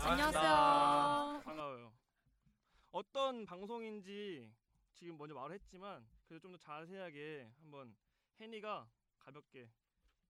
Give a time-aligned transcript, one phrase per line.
[0.00, 1.42] 안녕하세요.
[1.44, 1.92] 반가워요.
[2.90, 4.50] 어떤 방송인지
[4.94, 7.94] 지금 먼저 말을 했지만 그래도 좀더 자세하게 한번
[8.40, 8.88] 혜니가
[9.18, 9.68] 가볍게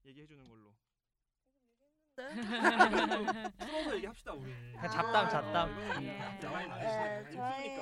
[0.04, 0.74] 얘기해 주는 걸로.
[3.58, 4.52] 풀어서 얘기합시다 우리.
[4.72, 6.00] 그냥 잡담, 잡담.
[6.00, 7.76] 네, 많이 저희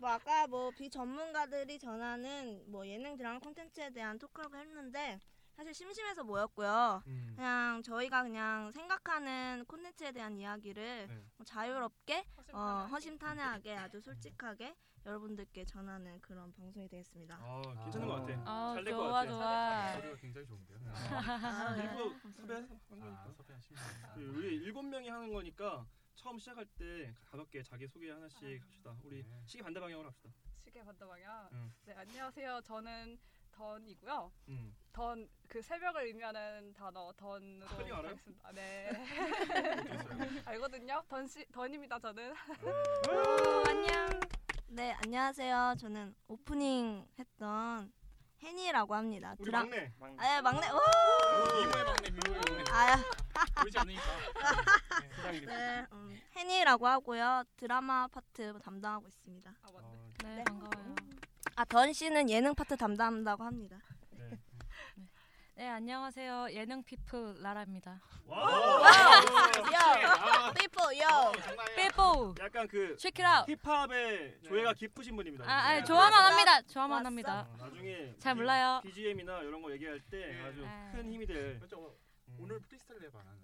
[0.00, 5.20] 뭐 아까 뭐 비전문가들이 전하는 뭐 예능 드라마 콘텐츠에 대한 토크라고 했는데
[5.56, 7.02] 사실 심심해서 모였고요.
[7.06, 7.32] 음.
[7.34, 7.55] 그냥
[7.86, 11.24] 저희가 그냥 생각하는 콘텐츠에 대한 이야기를 네.
[11.36, 17.38] 뭐 자유롭게 어, 허심탄회하게 아주 솔직하게 여러분들께 전하는 그런 방송이 되겠습니다.
[17.40, 18.42] 아 괜찮은 것 같아.
[18.44, 19.30] 아, 잘될 것 좋아, 같아.
[19.30, 19.92] 좋아.
[20.00, 20.78] 소리가 굉장히 좋은데요.
[20.84, 21.84] 아, 네.
[21.84, 23.32] 일부 섭외한 아, 거니까.
[23.36, 23.82] 섭외하시면
[24.16, 25.86] 그 우리 일곱 명이 하는 거니까
[26.16, 28.96] 처음 시작할 때 가볍게 자기 소개 하나씩 합시다.
[29.04, 29.42] 우리 네.
[29.46, 30.30] 시계 반대 방향으로 합시다.
[30.64, 31.48] 시계 반대 방향.
[31.52, 31.72] 응.
[31.84, 32.62] 네, 안녕하세요.
[32.62, 33.16] 저는
[33.60, 34.32] 던이고요.
[34.48, 34.76] 음.
[34.92, 38.02] 던그 새벽을 의미하는 단어 dawn으로 스펠링 알아요?
[38.14, 38.52] 가겠습니다.
[38.52, 38.90] 네.
[40.44, 41.02] 알거든요.
[41.08, 41.98] 던씨 던입니다.
[41.98, 42.34] 저는.
[43.68, 44.20] 안녕.
[44.68, 45.74] 네 안녕하세요.
[45.78, 47.92] 저는 오프닝 했던
[48.42, 49.34] 혜니라고 합니다.
[49.38, 49.92] 우리 드라- 막내.
[50.18, 50.68] 아 막내.
[50.68, 50.78] 오!
[51.56, 52.64] 미모의 막내, 미모의 막내.
[52.70, 54.02] 아 보이지 않으니까.
[55.46, 55.86] 네.
[55.92, 57.44] 음, 혜니라고 하고요.
[57.56, 59.50] 드라마 파트 담당하고 있습니다.
[59.62, 59.86] 아 맞네.
[59.86, 60.44] 어, 네, 네.
[60.44, 60.94] 반가워요.
[61.56, 63.78] 아 던 씨는 예능 파트 담당한다고 합니다.
[64.10, 64.38] 네.
[65.54, 66.48] 네, 안녕하세요.
[66.50, 67.98] 예능 people 라라입니다.
[68.26, 68.82] 와우.
[68.84, 71.32] yo, people, yo.
[71.74, 72.34] 삐뽀.
[72.40, 73.50] 약간 그 check it out.
[73.64, 75.50] 힙합의 조예가 깊으신 분입니다.
[75.50, 75.84] 아, 아, 네.
[75.84, 76.12] 좋아만?
[76.32, 76.60] 합니다.
[76.62, 77.06] 좋아만 왔어?
[77.06, 77.48] 합니다.
[77.52, 78.80] 어, 나중에 잘 몰라요.
[78.84, 80.90] BGM이나 이런 거 얘기할 때 아주 네.
[80.94, 81.58] 큰 힘이 될.
[81.70, 82.36] 저 음.
[82.38, 83.38] 오늘 프리스타일 랩안 하나요?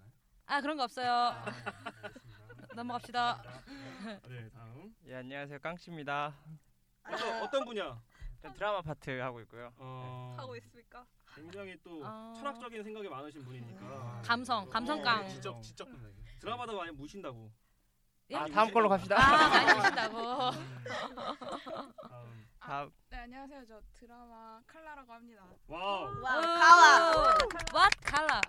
[0.45, 1.09] 아, 그런 거 없어요.
[1.11, 1.45] 아.
[2.75, 3.41] 넘어갑시다.
[4.27, 4.93] 네 다음.
[5.07, 6.35] 예 안녕하세요 깡씨입니다.
[7.07, 8.01] 어떤 어떤 분야?
[8.41, 9.71] 전 드라마 파트 하고 있고요.
[9.77, 11.05] 어, 하고 있습니까?
[11.35, 12.33] 굉장히 또 어.
[12.37, 15.27] 철학적인 생각이 많으신 분이니까 감성, 감성깡.
[15.29, 16.15] 지적 지적 분야기.
[16.39, 17.51] 드라마도 많이 무신다고.
[18.31, 18.35] 예?
[18.35, 19.15] 아 다음 걸로 갑시다.
[19.17, 20.51] 아, 많이 보신다고.
[22.09, 22.43] 다음.
[22.63, 26.21] 다음 네 안녕하세요 저 드라마 칼라라고 합니다 와우.
[26.21, 27.37] 와, 가와.
[27.73, 28.41] What color?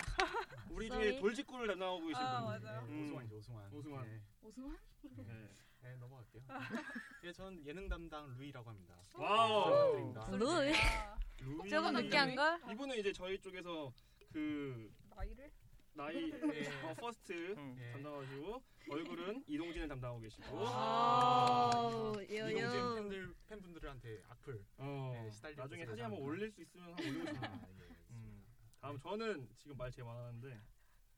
[0.70, 0.88] 우리.
[0.88, 2.60] 중에 돌직구를 담당하고 계신 아, 분.
[2.62, 2.80] 맞아요.
[2.88, 3.04] 음.
[3.06, 3.68] 오승환이죠, 오승환.
[3.72, 4.04] 오승환.
[4.04, 4.20] 네.
[4.42, 4.78] 오승환?
[5.16, 5.48] 네.
[5.82, 6.42] 네, 넘어갈게요.
[7.24, 8.94] 예, 저는 예능 담당 루이라고 합니다.
[9.14, 9.64] 와우.
[9.64, 10.28] 부탁드립니다.
[10.32, 10.74] 루이.
[10.74, 11.70] 아, 루이.
[11.70, 12.60] 조금 느끼한 걸?
[12.70, 13.90] 이분은 이제 저희 쪽에서
[14.30, 15.50] 그 나이를?
[15.94, 16.68] 나이 네.
[16.84, 17.76] 어, first 음.
[17.80, 17.92] 예.
[17.92, 22.60] 담당하시고 얼굴은 이동진을 담당하고 계시고 오, 이동진.
[22.60, 24.62] 팬들 팬분들한테 악플.
[24.76, 26.20] 어, 네, 시달리고 나중에 있어서 사진 한번.
[26.20, 27.50] 올릴 수 있으면 한번 올리고 싶어요.
[27.50, 27.88] 아, 예.
[28.10, 28.44] 음.
[28.82, 30.60] 다음 저는 지금 말 제일 많았는데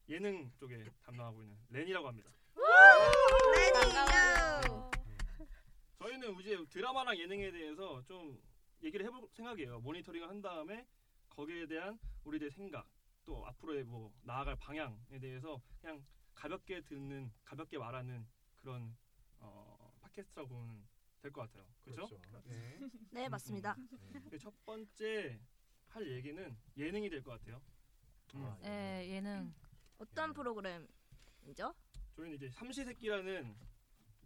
[0.07, 2.31] 예능 쪽에 담당하고 있는 렌이라고 합니다.
[3.55, 4.91] 레디요.
[5.99, 8.39] 저희는 이제 드라마랑 예능에 대해서 좀
[8.83, 9.79] 얘기를 해볼 생각이에요.
[9.79, 10.85] 모니터링을 한 다음에
[11.29, 12.87] 거기에 대한 우리들의 생각
[13.25, 16.05] 또 앞으로의 뭐 나아갈 방향에 대해서 그냥
[16.35, 18.25] 가볍게 듣는 가볍게 말하는
[18.61, 18.95] 그런
[19.39, 20.87] 어, 팟캐스트라고 보면
[21.21, 21.67] 될 것 같아요.
[21.83, 22.19] 그렇죠?
[22.45, 22.79] 네.
[23.11, 23.75] 네 맞습니다.
[24.29, 25.39] 그첫 번째
[25.89, 27.59] 할 얘기는 예능이 될 것 같아요.
[28.35, 28.43] 음.
[28.45, 28.67] 아, 예.
[29.03, 29.51] 예, 예능.
[29.97, 31.73] 어떤 프로그램이죠?
[32.15, 33.55] 저희는 이제 삼시세끼라는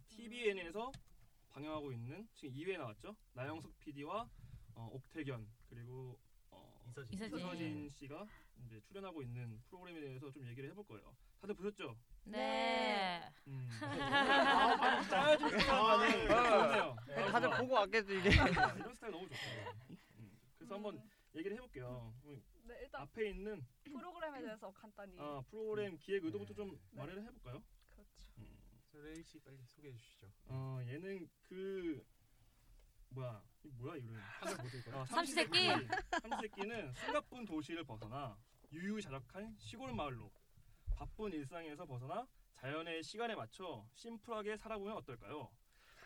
[0.08, 0.92] TVN에서
[1.52, 3.14] 방영하고 있는 지금 2회 나왔죠.
[3.34, 4.28] 나영석 PD와
[4.74, 6.18] 어, 옥태견 그리고
[6.50, 7.14] 어, 이서진.
[7.14, 7.38] 이서진.
[7.38, 8.26] 이서진 씨가
[8.64, 11.14] 이제 출연하고 있는 프로그램에 대해서 좀 얘기를 해볼 거예요.
[11.40, 11.96] 다들 보셨죠?
[12.24, 13.28] 네.
[13.48, 13.68] 음.
[13.82, 15.44] 아, 짜야지.
[15.68, 16.28] 아, 네.
[16.28, 16.96] 좋네요.
[17.06, 18.30] 네, 다들 보고 왔겠지 이게.
[18.30, 19.40] 이런 스타일 너무 좋다.
[19.90, 20.38] 음.
[20.56, 21.02] 그래서 그래서 한번
[21.34, 22.14] 얘기를 해볼게요.
[22.24, 25.16] 음, 네, 일단 앞에 있는 프로그램에 대해서 간단히.
[25.18, 26.56] 아, 프로그램 기획 의도부터 네.
[26.56, 27.00] 좀 네.
[27.00, 27.62] 마련을 해볼까요?
[28.92, 29.00] 그렇죠.
[29.06, 30.30] 레이 씨 빨리 소개해 주시죠.
[30.48, 32.04] 어 얘는 그
[33.10, 34.96] 뭐야 이 뭐야 이름 한글 못 읽어요.
[35.00, 35.68] 어, 삼시세끼?
[36.20, 38.36] 삼시세끼는 숨가쁜 도시를 벗어나
[38.70, 40.30] 유유자적한 시골 마을로
[40.94, 45.50] 바쁜 일상에서 벗어나 자연의 시간에 맞춰 심플하게 살아보면 어떨까요?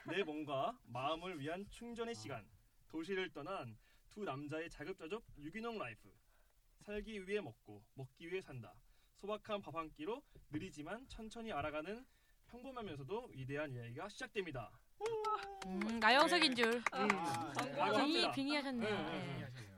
[0.08, 2.48] 내 몸과 마음을 위한 충전의 시간
[2.88, 3.76] 도시를 떠난
[4.10, 6.12] 두 남자의 자급자족 유기농 라이프
[6.80, 8.72] 살기 위해 먹고 먹기 위해 산다
[9.16, 12.06] 소박한 밥 한 끼로 느리지만 천천히 알아가는
[12.48, 14.70] 평범하면서도 위대한 이야기가 시작됩니다.
[15.66, 16.74] 음, 나영석인 줄.
[16.76, 17.72] 음, 아, 네.
[17.76, 18.32] 라고 빙의.
[18.32, 19.06] 빙의하셨네요.
[19.06, 19.68] 네, 네, 네.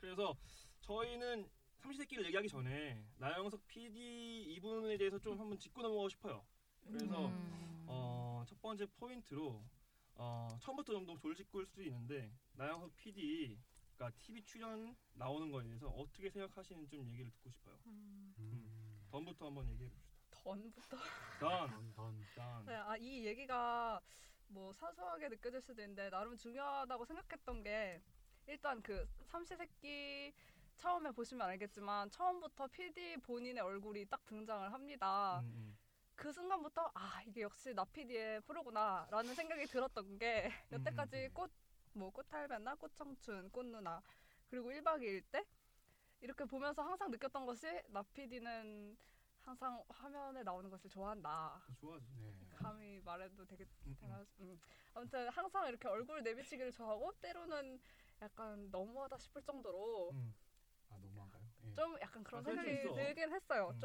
[0.00, 0.36] 그래서
[0.80, 6.44] 저희는 삼시세끼를 얘기하기 전에 나영석 PD 이분에 대해서 좀 한번 짚고 넘어가고 싶어요.
[6.86, 7.84] 그래서 음.
[7.86, 9.62] 어, 첫 번째 포인트로
[10.16, 16.28] 어, 처음부터 좀 너무 돌직구일 수도 있는데 나영석 PD가 TV 출연 나오는 거에 대해서 어떻게
[16.30, 17.78] 생각하시는지 좀 얘기를 듣고 싶어요.
[17.86, 19.04] 음.
[19.10, 20.07] 던부터 한번 얘기해 봅시다.
[20.44, 20.96] 던부터.
[21.40, 22.26] 던, 던, 던.
[22.34, 22.66] 던.
[22.66, 24.00] 네, 아, 이 얘기가
[24.48, 28.02] 뭐 사소하게 느껴질 수도 있는데 나름 중요하다고 생각했던 게
[28.46, 30.32] 일단 그 삼시세끼
[30.76, 35.40] 처음에 보시면 알겠지만 처음부터 PD 본인의 얼굴이 딱 등장을 합니다.
[35.40, 35.78] 음, 음.
[36.14, 41.48] 그 순간부터 아 이게 역시 나 PD의 프로구나라는 생각이 들었던 게 여태까지 음.
[41.94, 44.02] 꽃뭐 꽃할배나 꽃청춘 꽃누나
[44.48, 45.44] 그리고 1박 2일 때
[46.20, 48.96] 이렇게 보면서 항상 느꼈던 것이 나 PD는
[49.48, 51.62] 항상 화면에 나오는 것을 좋아한다.
[51.80, 52.06] 좋아하지.
[52.18, 52.56] 네.
[52.56, 53.96] 감히 말해도 되게 음, 음.
[53.98, 54.26] 되나?
[54.40, 54.60] 음.
[54.92, 57.80] 아무튼 항상 이렇게 얼굴 내비치기를 좋아하고 때로는
[58.20, 60.34] 약간 너무하다 싶을 정도로 음.
[60.90, 61.42] 아 너무한가요?
[61.64, 61.72] 예.
[61.72, 62.94] 좀 약간 그런 아, 생각이.
[62.94, 63.70] 들긴 했어요.
[63.74, 63.78] 음.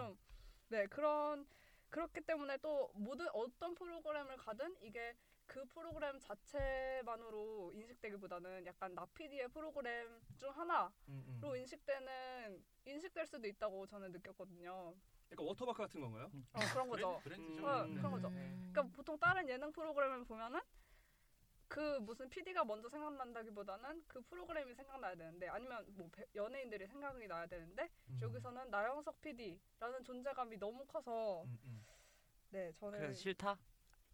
[0.69, 1.47] 좀네 그런
[1.89, 5.15] 그렇기 때문에 또 모든 어떤 프로그램을 가든 이게
[5.45, 11.55] 그 프로그램 자체만으로 인식되기보다는 약간 나피디의 프로그램 중 하나로 음, 음.
[11.55, 14.93] 인식되는 인식될 수도 있다고 저는 느꼈거든요.
[15.33, 16.31] 약간 워터마크 같은 건가요?
[16.53, 17.19] 어, 그런 거죠.
[17.23, 17.55] 브랜드, 음.
[17.57, 17.95] 죠 어, 음.
[17.95, 18.27] 그런 거죠.
[18.27, 18.69] 음.
[18.71, 20.61] 그러니까 보통 다른 예능 프로그램을 보면은
[21.67, 27.47] 그 무슨 PD가 먼저 생각난다기보다는 그 프로그램이 생각나야 되는데 아니면 뭐 배- 연예인들이 생각이 나야
[27.47, 28.19] 되는데 음.
[28.21, 31.85] 여기서는 나영석 PD라는 존재감이 너무 커서 음, 음.
[32.51, 33.57] 네 저는 그래서 싫다?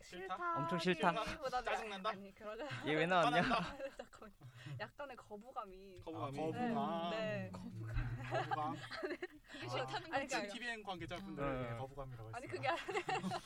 [0.01, 1.12] 싫다 엄청 싫다?
[1.38, 2.10] 보다는 짜증난다?
[2.10, 3.42] 아니 그러자 얘 왜 나왔냐?
[3.98, 4.31] 잠깐만
[4.80, 6.40] 약간의 거부감이 거부감이.
[6.40, 7.10] 아, 거부감.
[7.12, 7.51] 네.
[7.51, 8.75] 거부감.
[9.01, 11.74] 그게 아, 싫다는 거지 TVN 관계자분들 네.
[11.74, 12.36] 예, 거부감이라고 했어요.
[12.36, 13.40] 아니 그게 아니라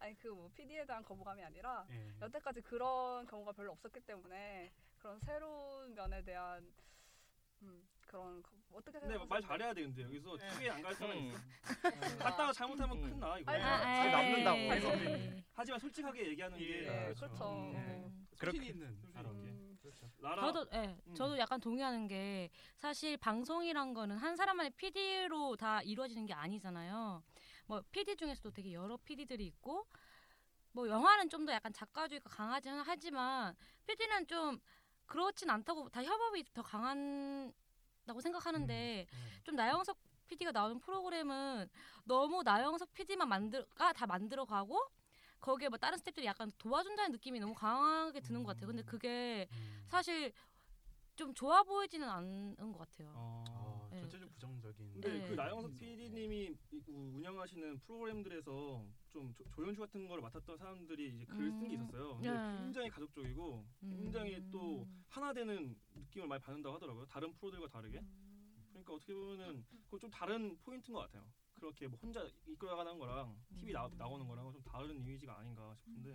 [0.00, 2.12] 아니 그 뭐 PD에 대한 거부감이 아니라 예.
[2.22, 6.64] 여태까지 그런 경우가 별로 없었기 때문에 그런 새로운 면에 대한
[7.62, 9.26] 음, 그런 거- 어떻게 근데 생각하세요?
[9.28, 10.48] 말 잘해야 돼 근데 여기서 네.
[10.48, 11.26] TV에 안 갈 사람 음.
[11.28, 12.18] 있어.
[12.18, 13.02] 갔다가 잘못하면 음.
[13.10, 13.52] 큰나 이거.
[13.52, 14.56] 아니, 아, 아니, 남는다고.
[14.58, 14.68] 에이.
[14.68, 15.44] 그래서 에이.
[15.52, 17.20] 하지만 솔직하게 얘기하는 게 예, 네, 그렇죠.
[17.26, 17.44] 그렇죠.
[17.50, 17.74] 음.
[17.76, 18.26] 음.
[18.30, 18.86] 소신 그렇게- 있는.
[18.86, 20.08] 음, 그렇죠.
[20.40, 21.14] 저도 예, 음.
[21.14, 27.22] 저도 약간 동의하는 게 사실 방송이란 거는 한 사람만의 PD로 다 이루어지는 게 아니잖아요.
[27.66, 29.86] 뭐 PD 중에서도 되게 여러 PD들이 있고
[30.72, 33.54] 뭐 영화는 좀 더 약간 작가주의가 강하긴 하지만
[33.86, 34.58] PD는 좀
[35.06, 37.52] 그렇진 않다고 다 협업이 더 강한
[38.08, 39.40] 다고 생각하는데 음.
[39.44, 39.96] 좀 나영석
[40.26, 41.68] PD가 나오는 프로그램은
[42.04, 44.80] 너무 나영석 PD만 만들가 다 만들어 가고
[45.40, 48.66] 거기에 뭐 다른 스태프들이 약간 도와준다는 느낌이 너무 강하게 드는 것 같아요.
[48.66, 49.84] 근데 그게 음.
[49.86, 50.32] 사실
[51.18, 53.12] 좀 좋아 보이지는 않은 것 같아요.
[53.16, 53.44] 어.
[53.48, 53.98] 아, 네.
[54.02, 54.92] 전체적으로 부정적인.
[54.92, 55.28] 근데 네.
[55.28, 55.76] 그 나영석 음.
[55.76, 56.56] PD님이
[56.86, 61.82] 운영하시는 프로그램들에서 좀 조, 조연출 같은 걸 맡았던 사람들이 이제 글을 쓴게 음.
[61.82, 62.14] 있었어요.
[62.14, 62.58] 근데 네.
[62.58, 64.48] 굉장히 가족적이고 굉장히 음.
[64.52, 67.06] 또 하나 되는 느낌을 많이 받는다고 하더라고요.
[67.06, 68.00] 다른 프로들과 다르게.
[68.68, 71.28] 그러니까 어떻게 보면은 그거 좀 다른 포인트인 것 같아요.
[71.54, 76.12] 그렇게 뭐 혼자 이끌어가는 거랑 TV 나, 나오는 거랑 좀 다른 이미지가 아닌가 싶은데.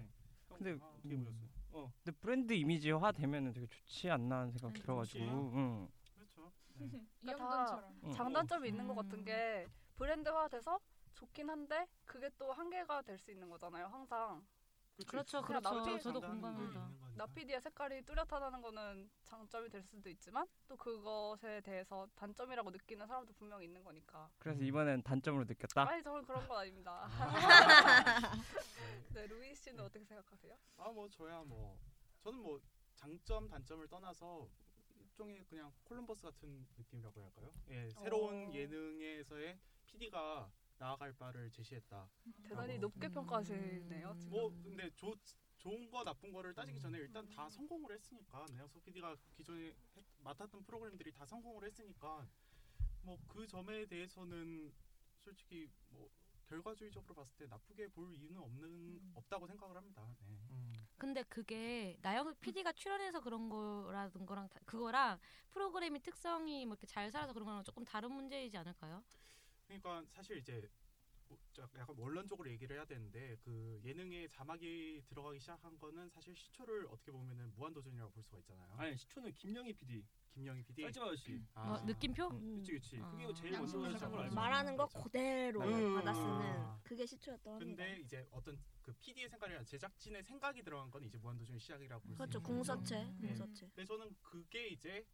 [0.48, 1.62] 형 근데 어떻게 보셨어요?
[1.74, 1.92] 어.
[2.03, 5.24] 근데 브랜드 이미지화 되면은 되게 좋지 않나 하는 생각 들어가지고.
[5.25, 5.88] 응.
[6.15, 6.51] 그렇죠.
[7.22, 7.89] 그러니까 다.
[8.03, 8.12] 응.
[8.12, 8.96] 장단점이 있는 것 음.
[8.98, 10.80] 같은 게 브랜드화 돼서
[11.13, 13.88] 좋긴 한데 그게 또 한계가 될 수 있는 거잖아요.
[13.88, 14.46] 항상
[15.07, 15.69] 그렇죠, 그렇죠.
[15.69, 16.89] 나머지 저도 공감합니다.
[17.15, 23.65] 나피디의 색깔이 뚜렷하다는 거는 장점이 될 수도 있지만 또 그것에 대해서 단점이라고 느끼는 사람도 분명히
[23.65, 24.29] 있는 거니까.
[24.39, 25.89] 그래서 이번엔 단점으로 느꼈다.
[25.89, 27.07] 아니 저는 그런 건 아닙니다.
[29.13, 30.57] 네 루이 씨는 어떻게 생각하세요?
[30.77, 31.77] 아 뭐 저야 뭐
[32.21, 32.59] 저는 뭐
[32.95, 34.47] 장점 단점을 떠나서
[35.00, 37.51] 일종의 그냥 콜럼버스 같은 느낌이라고 할까요?
[37.69, 38.53] 예, 새로운 어.
[38.53, 42.08] 예능에서의 PD가 나아갈 바를 제시했다.
[42.44, 42.80] 대단히 어.
[42.80, 44.15] 높게 평가하시네요.
[44.18, 44.30] 지금.
[44.32, 45.15] 뭐 근데 조,
[45.60, 50.63] 좋은 거 나쁜 거를 따지기 전에 일단 다 성공을 했으니까 내영석 PD가 기존에 했- 맡았던
[50.65, 52.27] 프로그램들이 다 성공을 했으니까
[53.03, 54.74] 뭐 그 점에 대해서는
[55.24, 56.10] 솔직히 뭐
[56.48, 60.06] 결과주의적으로 봤을 때 나쁘게 볼 이유는 없는 없다고 생각을 합니다.
[60.27, 60.38] 네.
[60.51, 60.74] 음.
[60.98, 65.20] 근데 그게 나영석 PD가 출연해서 그런 거라든 거랑 다- 그거랑
[65.51, 69.03] 프로그램의 특성이 뭐 이렇게 잘 살아서 그런 거랑 조금 다른 문제이지 않을까요?
[69.67, 70.70] 그러니까 사실 이제
[71.27, 77.12] 뭐저 약간 원론적으로 얘기를 해야 되는데 그 예능에 자막이 들어가기 시작한 거는 사실 시초를 어떻게
[77.12, 78.74] 보면은 무한도전이라고 볼 수가 있잖아요.
[78.77, 80.82] 아니 시초는 김영희 PD, 김영희 PD.
[80.84, 81.41] 짤집 아저씨.
[81.53, 81.74] 아.
[81.74, 82.29] 어, 느낌표?
[82.29, 82.98] 그치 그치.
[82.98, 83.34] 그게 아.
[83.34, 84.36] 제일 먼저 시작한 걸 알죠.
[84.36, 85.96] 말하는 거 그대로 음.
[85.96, 86.79] 받아 쓰는 아.
[86.84, 87.84] 그게 시초였던 합니다.
[87.84, 92.17] 근데 이제 어떤 그 PD의 생각이 나 제작진의 생각이 들어간 건 이제 무한도전의 시작이라고 볼수
[92.17, 92.41] 그렇죠.
[92.41, 93.15] 궁서체, 거죠.
[93.20, 93.36] 네.
[93.58, 95.05] 근데 저는 그게 이제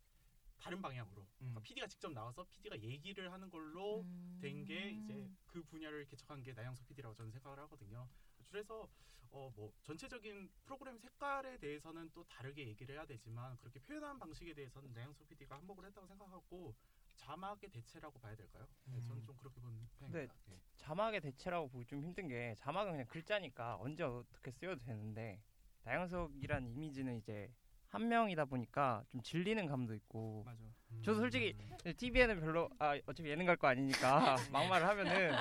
[0.60, 4.06] 다른 방향으로 그러니까 PD가 직접 나와서 PD가 얘기를 하는 걸로
[4.42, 8.08] 된게 이제 그 분야를 개척한 게 나영석 PD라고 저는 생각을 하거든요.
[8.50, 8.88] 그래서
[9.32, 14.92] 어 뭐 전체적인 프로그램 색깔에 대해서는 또 다르게 얘기를 해야 되지만 그렇게 표현하는 방식에 대해서는
[14.94, 16.76] 나영석 PD가 한몫을 했다고 생각하고
[17.16, 18.66] 자막의 대체라고 봐야 될까요?
[18.86, 20.36] 네, 저는 좀 그렇게 보는 근데 편입니다.
[20.50, 20.60] 예.
[20.78, 25.42] 자막의 대체라고 보기 좀 힘든 게 자막은 그냥 글자니까 언제 어떻게 쓰여도 되는데
[25.84, 27.52] 나영석이란 이미지는 이제
[27.90, 30.64] 한 명이다 보니까 좀 질리는 감도 있고 맞아.
[31.04, 31.56] 저도 솔직히
[31.98, 35.32] TV에는 별로 아 어차피 예능 갈 거 아니니까 막말을 하면은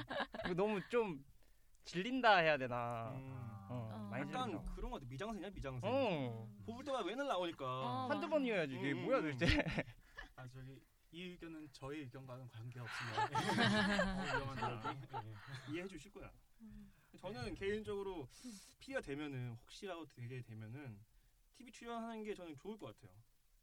[0.56, 1.22] 너무 좀
[1.84, 3.10] 질린다 해야 되나
[3.70, 5.06] 어, 많이 약간 질린다 그런 거 같아.
[5.10, 5.80] 미장센이야 미장센.
[5.84, 6.48] 어.
[6.66, 8.08] 뽑을 때마다 맨날 나오니까.
[8.10, 9.64] 한두 번이어야지 이게 음, 뭐야 음, 도대체
[10.36, 13.12] 아 저기 이 의견은 저의 의견과는 관계 없으면
[14.18, 15.16] 어, 위험한 얘기.
[15.68, 15.72] 예.
[15.72, 16.30] 이해해 주실 거야.
[17.18, 18.28] 저는 개인적으로
[18.78, 20.98] 피가 되면은 혹시라도 되게 되면은
[21.58, 23.12] TV 출연하는 게 저는 좋을 것 같아요.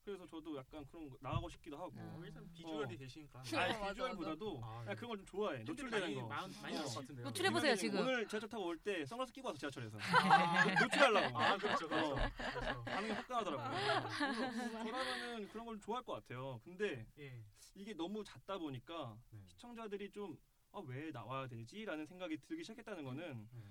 [0.03, 1.91] 그래서 저도 약간 그런 거 나가고 싶기도 하고.
[1.95, 3.39] 어, 일단 비주얼이 되시니까.
[3.57, 4.61] 아니 맞아, 비주얼보다도.
[4.63, 4.93] 아, 예.
[4.93, 5.63] 그런 걸 좀 좋아해.
[5.63, 6.27] 노출되는 거.
[6.27, 7.25] 많- 많이 나올 것 같은데요.
[7.25, 8.01] 노출해 보세요, 지금.
[8.01, 10.65] 오늘 지하철 타고 올 때 선글라스 끼고 와서 지하철에서 아.
[10.79, 11.39] 노출하려고.
[11.39, 12.13] 아, 그렇죠, 그렇죠.
[12.13, 12.83] 어.
[12.83, 13.69] 반응이 화끈하더라고요.
[13.71, 16.59] 그래서 저라면은 그런 걸 좋아할 것 같아요.
[16.63, 17.43] 근데 예.
[17.73, 19.39] 이게 너무 잦다 보니까 네.
[19.47, 20.37] 시청자들이 좀
[20.71, 23.63] 아, 왜 나와야 되지라는 생각이 들기 시작했다는 거는 네.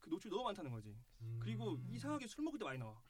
[0.00, 0.94] 그 노출이 너무 많다는 거지.
[1.22, 1.38] 음.
[1.42, 3.00] 그리고 이상하게 술 먹을 때 많이 나와.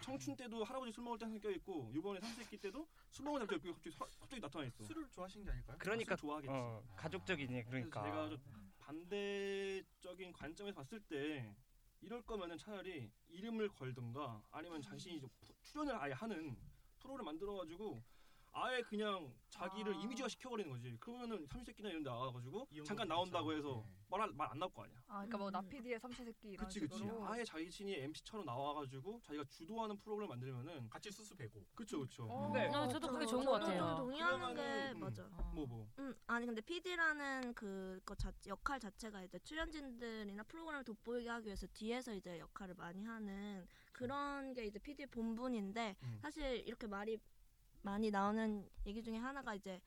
[0.00, 3.72] 청춘 때도 할아버지 술 먹을 때 항상 껴있고 이번에 삼세끼 때도 술 먹을 때 갑자기
[3.72, 4.84] 갑자기, 서- 갑자기 나타나 있어.
[4.84, 5.76] 술을 좋아하시는 게 아닐까요?
[5.78, 6.50] 그러니까 술 좋아하겠지.
[6.52, 11.54] 어, 가족적이니 그래서 그러니까 제가 좀 반대적인 관점에서 봤을 때
[12.00, 16.56] 이럴 거면은 차라리 이름을 걸든가 아니면 자신이 좀 푸- 출연을 아예 하는
[17.00, 18.02] 프로를 만들어가지고
[18.58, 19.96] 아예 그냥 자기를 아.
[19.98, 20.96] 이미지화 시켜버리는 거지.
[20.98, 23.06] 그러면은 삼시세끼나 이런 데 나와가지고 이용도 잠깐.
[23.06, 23.92] 나온다고 해서 네.
[24.08, 24.96] 말말 안 나올 거 아니야.
[25.08, 26.96] 아, 그러니까 뭐 나피디의 삼시세끼 이런 그치 그치.
[26.98, 27.26] 식으로.
[27.26, 31.66] 아예 자신이 MC처럼 나와가지고 자기가 주도하는 프로그램 만들면은 같이 수습해고.
[31.74, 32.26] 그쵸 그쵸.
[32.30, 32.66] 어, 네.
[32.74, 33.88] 어, 저도 그게 좋은 것 저도 같아요.
[33.88, 35.22] 좀 동의하는 게 음, 맞아.
[35.52, 35.86] 뭐 뭐.
[35.98, 42.14] 음, 아니 근데 PD라는 그거 자, 역할 자체가 이제 출연진들이나 프로그램을 돋보이게 하기 위해서 뒤에서
[42.14, 46.18] 이제 역할을 많이 하는 그런 게 이제 PD의 본분인데 음.
[46.22, 47.18] 사실 이렇게 말이
[47.86, 49.80] 많이 나오는 얘기 중에 하나가 이제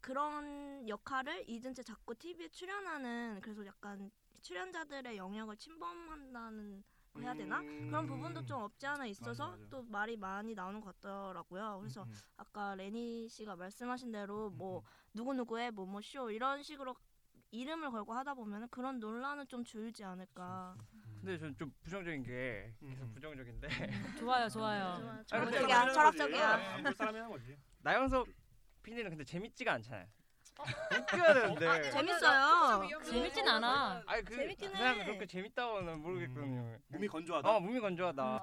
[0.00, 4.10] 그런 역할을 잊은 채 자꾸 TV에 출연하는 그래서 약간
[4.42, 6.82] 출연자들의 영역을 침범한다는
[7.20, 9.70] 해야 되나 그런 부분도 좀 없지 않아 있어서 맞아, 맞아.
[9.70, 11.78] 또 말이 많이 나오는 것 같더라고요.
[11.78, 12.14] 그래서 음, 음.
[12.36, 14.82] 아까 레니 씨가 말씀하신 대로 뭐
[15.14, 16.96] 누구 누구의 뭐뭐 쇼 이런 식으로
[17.52, 20.76] 이름을 걸고 하다 보면은 그런 논란은 좀 줄지 않을까.
[21.24, 23.66] 근데 저는 좀 부정적인 게 음, 계속 부정적인데
[24.20, 24.98] 좋아요, 좋아요.
[25.00, 26.50] 좋아, 아, 철학적이야, 철학적이야.
[26.74, 27.56] 안볼 사람이 하는 거지.
[27.78, 28.28] 나영석
[28.82, 30.06] PD는 근데 재밌지가 않잖아요.
[30.58, 31.90] 웃겨야 되는데.
[31.90, 32.88] 재밌어요.
[33.02, 34.02] 재밌진 않아.
[34.06, 34.78] 아니 그 재밌긴 해.
[34.78, 36.78] 그냥 그렇게 재밌다고는 모르겠거든요.
[36.88, 37.48] 몸이 건조하다.
[37.48, 38.42] 어 몸이 건조하다.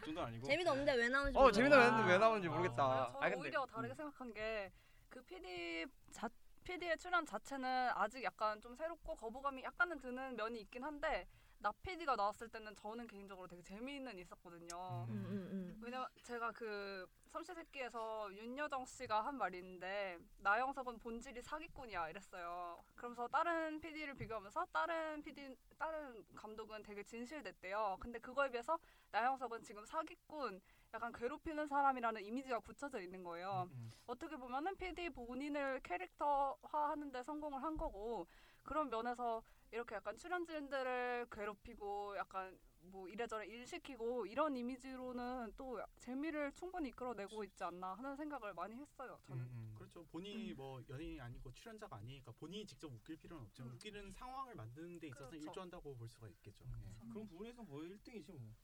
[0.00, 0.46] 그 정도는 아니고.
[0.46, 1.62] 재미도 없는데 왜 나오는지 어 모르겠어.
[1.62, 2.82] 재밌다 왜, 왜 나오는지 모르겠다.
[2.82, 4.72] 아, 저는 아 근데 오히려 다르게 생각한 게
[5.08, 6.28] 그 PD 자
[6.64, 11.26] PD의 출연 자체는 아직 약간 좀 새롭고 거부감이 약간은 드는 면이 있긴 한데
[11.58, 15.06] 나 PD가 나왔을 때는 저는 개인적으로 되게 재미는 있었거든요.
[15.08, 15.80] 음, 음, 음.
[15.82, 22.82] 왜냐면 제가 그 삼시세끼에서 윤여정 씨가 한 있는데 나영석은 본질이 사기꾼이야 이랬어요.
[22.94, 27.98] 그러면서 다른 PD를 비교하면서 다른 PD 다른 감독은 되게 진실됐대요.
[28.00, 28.78] 근데 그거에 비해서
[29.12, 30.60] 나영석은 지금 사기꾼
[30.94, 33.68] 약간 괴롭히는 사람이라는 이미지가 굳혀져 있는 거예요.
[33.70, 38.26] 음, 어떻게 보면은 PD 본인을 캐릭터화하는데 성공을 한 거고
[38.62, 39.42] 그런 면에서
[39.72, 47.42] 이렇게 약간 출연진들을 괴롭히고 약간 뭐 이래저래 일 시키고 이런 이미지로는 또 재미를 충분히 이끌어내고
[47.44, 49.18] 있지 않나 하는 생각을 많이 했어요.
[49.26, 49.42] 저는.
[49.42, 50.04] 음, 그렇죠.
[50.06, 53.64] 본인이 뭐 연예인이 아니고 출연자가 아니니까 본인이 직접 웃길 필요는 없죠.
[53.64, 53.72] 음.
[53.74, 55.46] 웃기는 상황을 만드는 데 있어서 그렇죠.
[55.48, 56.64] 일조한다고 볼 수가 있겠죠.
[56.68, 57.08] 예.
[57.12, 58.54] 그런 부분에서 거의 1등이지 뭐.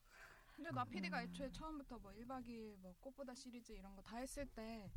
[0.54, 4.46] 근데 나 PD가 애초에 처음부터 뭐 1박 2일 뭐 꽃보다 시리즈 이런 거 다 했을
[4.46, 4.88] 때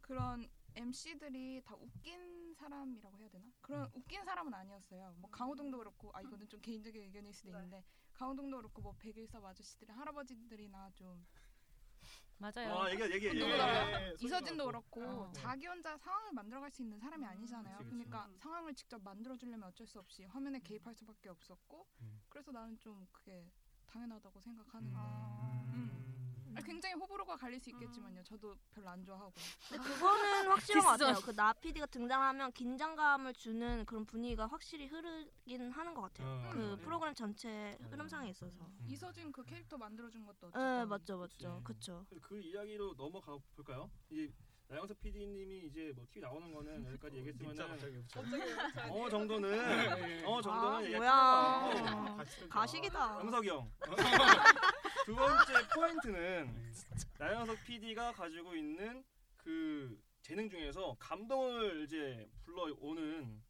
[0.00, 3.46] 그런 MC들이 다 웃긴 사람이라고 해야 되나?
[3.62, 5.14] 그런 웃긴 사람은 아니었어요.
[5.18, 9.92] 뭐 강호동도 그렇고 아 이거는 좀 개인적인 의견일 수도 있는데 강호동도 그렇고 뭐 백일섭 아저씨들이
[9.92, 11.26] 할아버지들이나 좀
[12.38, 12.78] 맞아요.
[12.78, 13.26] 아 얘기 얘기?
[13.40, 15.32] 예, 이서진도 그렇고 어.
[15.32, 17.76] 자기 혼자 상황을 만들어갈 수 있는 사람이 아니잖아요.
[17.78, 17.96] 그치, 그치.
[17.96, 18.36] 그러니까 음.
[18.38, 22.20] 상황을 직접 만들어주려면 어쩔 수 없이 화면에 개입할 수밖에 없었고 음.
[22.30, 23.50] 그래서 나는 좀 그게
[23.86, 25.00] 당연하다고 생각하는 거.
[25.74, 26.29] 음.
[26.50, 26.56] 음.
[26.56, 28.22] 아니, 굉장히 호불호가 갈릴 수 있겠지만요.
[28.24, 29.32] 저도 별로 안 좋아하고.
[29.68, 31.14] 근데 그거는 확실한 것 같아요.
[31.24, 36.26] 그나 PD가 등장하면 긴장감을 주는 그런 분위기가 확실히 흐르긴 하는 것 같아요.
[36.28, 36.76] 어, 그 네.
[36.84, 38.58] 프로그램 전체 흐름상에 있어서.
[38.88, 41.60] 이서진 그 캐릭터 만들어준 것도 네, 어쨌든 맞죠, 맞죠.
[41.64, 42.06] 그쵸.
[42.22, 43.88] 그 이야기로 넘어가 볼까요?
[44.10, 44.32] 이제
[44.70, 48.04] 나영석 PD님이 이제 뭐 TV 나오는 거는 여기까지 얘기했지만은
[48.88, 50.96] 어 정도는 어 정도는 아.
[50.96, 52.16] 뭐야.
[52.16, 52.18] 어.
[52.48, 53.18] 가식이다.
[53.20, 53.68] 영석이 형.
[55.10, 56.72] 두 번째 포인트는
[57.18, 59.02] 나영석 PD가 가지고 있는
[59.36, 63.42] 그 재능 중에서 감동을 이제 불러오는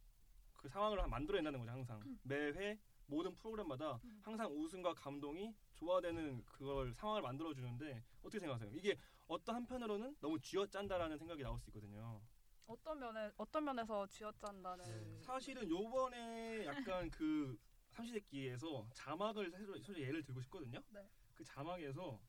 [0.57, 7.53] 그 상황을 만들어낸다는 거죠 항상 매회 모든 프로그램마다 항상 웃음과 감동이 조화되는 그걸 상황을 만들어
[7.53, 8.71] 주는데 어떻게 생각하세요?
[8.73, 12.23] 이게 어떤 한편으로는 너무 쥐어짠다라는 생각이 나올 수 있거든요.
[12.65, 17.55] 어떤 면에 어떤 면에서 쥐어짠다는 사실은 요번에 약간 그
[17.91, 20.81] 삼시세끼에서 자막을 사실 솔직히 예를 들고 싶거든요.
[20.89, 21.07] 네.
[21.41, 22.19] 그 자막에서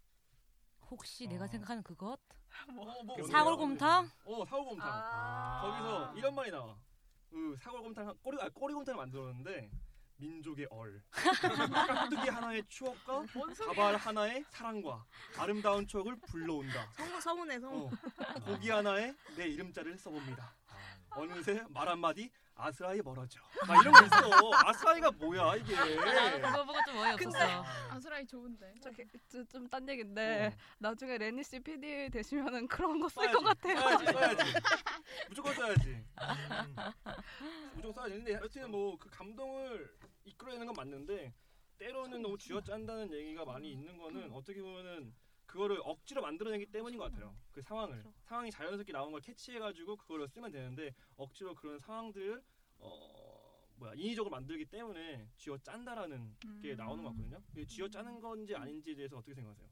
[0.91, 2.19] 혹시 내가 생각하는 그것?
[2.69, 4.11] 어, 뭐 사골곰탕?
[4.25, 4.89] 어 사골곰탕.
[4.91, 5.61] 아.
[5.63, 6.75] 거기서 이런 말이 나와.
[7.31, 9.71] 그 사골곰탕 한- 꼬리 아, 꼬리곰탕을 만들었는데
[10.17, 13.25] 민족의 얼, 깍두기 하나의 추억과
[13.67, 15.05] 가발 하나의 사랑과
[15.37, 16.91] 아름다운 추억을 불러온다.
[16.93, 17.87] 성우 서운해 성우.
[17.89, 17.91] 어,
[18.47, 20.55] 고기 하나에 내 이름자를 써봅니다.
[21.11, 23.41] 어느새 말 한마디 아스라이 멀어져.
[23.67, 24.51] 막 이런 거 있어.
[24.67, 25.75] 아스라이가 뭐야 이게?
[25.75, 27.65] 그거 보고 좀 어이없었어.
[27.91, 28.75] 아스라이 좋은데.
[29.51, 30.59] 좀 딴 얘긴데 어.
[30.79, 33.33] 나중에 레니 씨 PD 되시면은 그런 거쓸 써야지.
[33.37, 33.77] 것 같아요.
[33.81, 34.43] 써야지, 써야지.
[35.31, 35.89] 무조건 써야지.
[35.89, 36.77] 음.
[37.75, 38.15] 무조건 써야지.
[38.17, 39.91] 근데 여튼 뭐 그 감동을
[40.25, 41.33] 이끌어내는 건 맞는데
[41.79, 45.13] 때로는 너무 쥐어짠다는 얘기가 많이 있는 거는 어떻게 보면은
[45.53, 47.37] 그거를 억지로 만들어내기 때문인 것 같아요.
[47.53, 52.43] 그 상황을 상황이 자연스럽게 나온 걸 캐치해가지고 그거를 쓰면 되는데 억지로 그런 상황들을
[52.79, 57.43] 어 뭐야 인위적으로 만들기 때문에 쥐어 짠다라는 게 나오는 것 같거든요.
[57.53, 59.69] 이게 쥐어 짜는 건지 아닌지에 대해서 어떻게 생각하세요?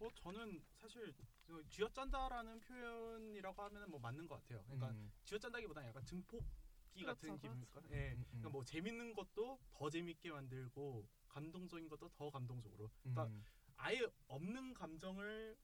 [0.00, 1.14] 어 저는 사실
[1.46, 4.64] 그 쥐어 짠다라는 표현이라고 하면은 뭐 맞는 것 같아요.
[4.64, 5.12] 그러니까 음.
[5.24, 6.44] 쥐어 짠다기보다는 약간 증폭
[6.92, 7.82] 기 같은 그렇죠, 기분일까?
[7.92, 8.14] 예.
[8.14, 12.90] 음, 그러니까 뭐 재밌는 것도 더 재밌게 만들고 감동적인 것도 더 감동적으로.
[13.04, 13.44] 그러니까 음.
[13.82, 15.56] 아예 없는 감정을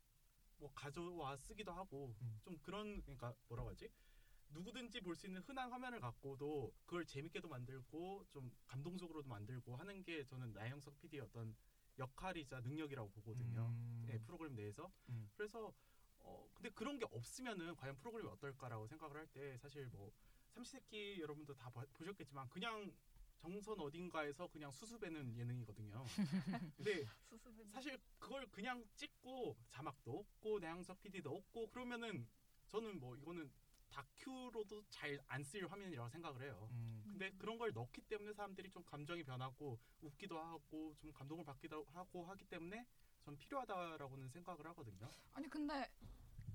[0.58, 2.40] 뭐 가져와 쓰기도 하고 음.
[2.42, 3.90] 좀 그런 그러니까 뭐라고 하지?
[4.48, 10.24] 누구든지 볼 수 있는 흔한 화면을 갖고도 그걸 재밌게도 만들고 좀 감동적으로도 만들고 하는 게
[10.24, 11.54] 저는 나영석 PD의 어떤
[11.98, 13.66] 역할이자 능력이라고 보거든요.
[13.68, 14.04] 음.
[14.06, 14.90] 네, 프로그램 내에서.
[15.10, 15.28] 음.
[15.36, 15.74] 그래서
[16.20, 20.10] 어 근데 그런 게 없으면은 과연 프로그램이 어떨까라고 생각을 할 때 사실 뭐
[20.54, 22.90] 삼시세끼 여러분도 다 봐- 보셨겠지만 그냥
[23.46, 26.02] 정선 어딘가에서 그냥 수습에는 예능이거든요.
[26.76, 27.06] 근데
[27.72, 32.26] 사실 그걸 그냥 찍고 자막도 없고 내양석 PD도 없고 그러면은
[32.66, 33.48] 저는 뭐 이거는
[33.88, 36.68] 다큐로도 잘안쓸 화면이라고 생각을 해요.
[36.72, 37.04] 음.
[37.06, 42.26] 근데 그런 걸 넣기 때문에 사람들이 좀 감정이 변하고 웃기도 하고 좀 감동을 받기도 하고
[42.26, 42.84] 하기 때문에
[43.20, 45.08] 전 필요하다라고는 생각을 하거든요.
[45.34, 45.88] 아니 근데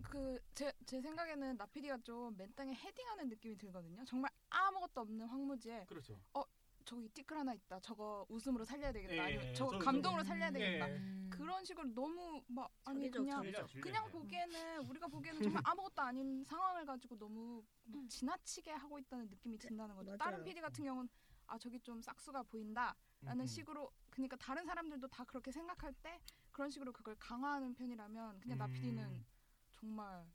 [0.02, 4.04] 그제제 생각에는 나피디가 좀 맨땅에 헤딩하는 느낌이 들거든요.
[4.04, 6.20] 정말 아무것도 없는 황무지에 그렇죠.
[6.34, 6.44] 어
[6.92, 7.80] 저기 티끌 하나 있다.
[7.80, 9.14] 저거 웃음으로 살려야 되겠다.
[9.16, 10.90] 예, 아니면 예, 저거 저거 감동으로 좀- 살려야 되겠다.
[10.92, 10.98] 예.
[10.98, 11.30] 음.
[11.32, 13.42] 그런 식으로 너무 막 아니 그냥.
[13.42, 14.10] 질려, 그냥.
[14.12, 19.96] 보기에는 우리가 보기에는 정말 아무것도 아닌 상황을 가지고 너무 막 지나치게 하고 있다는 느낌이 든다는
[19.96, 20.18] 거죠.
[20.18, 20.44] 다른 맞아요.
[20.44, 21.08] PD 같은 경우는
[21.48, 23.48] 아 저기 좀 싹수가 보인다 라는 음.
[23.48, 26.20] 식으로 그러니까 다른 사람들도 다 그렇게 생각할 때
[26.52, 28.72] 그런 식으로 그걸 강화하는 편이라면 그냥 나 음.
[28.74, 29.26] PD는
[29.72, 30.26] 정말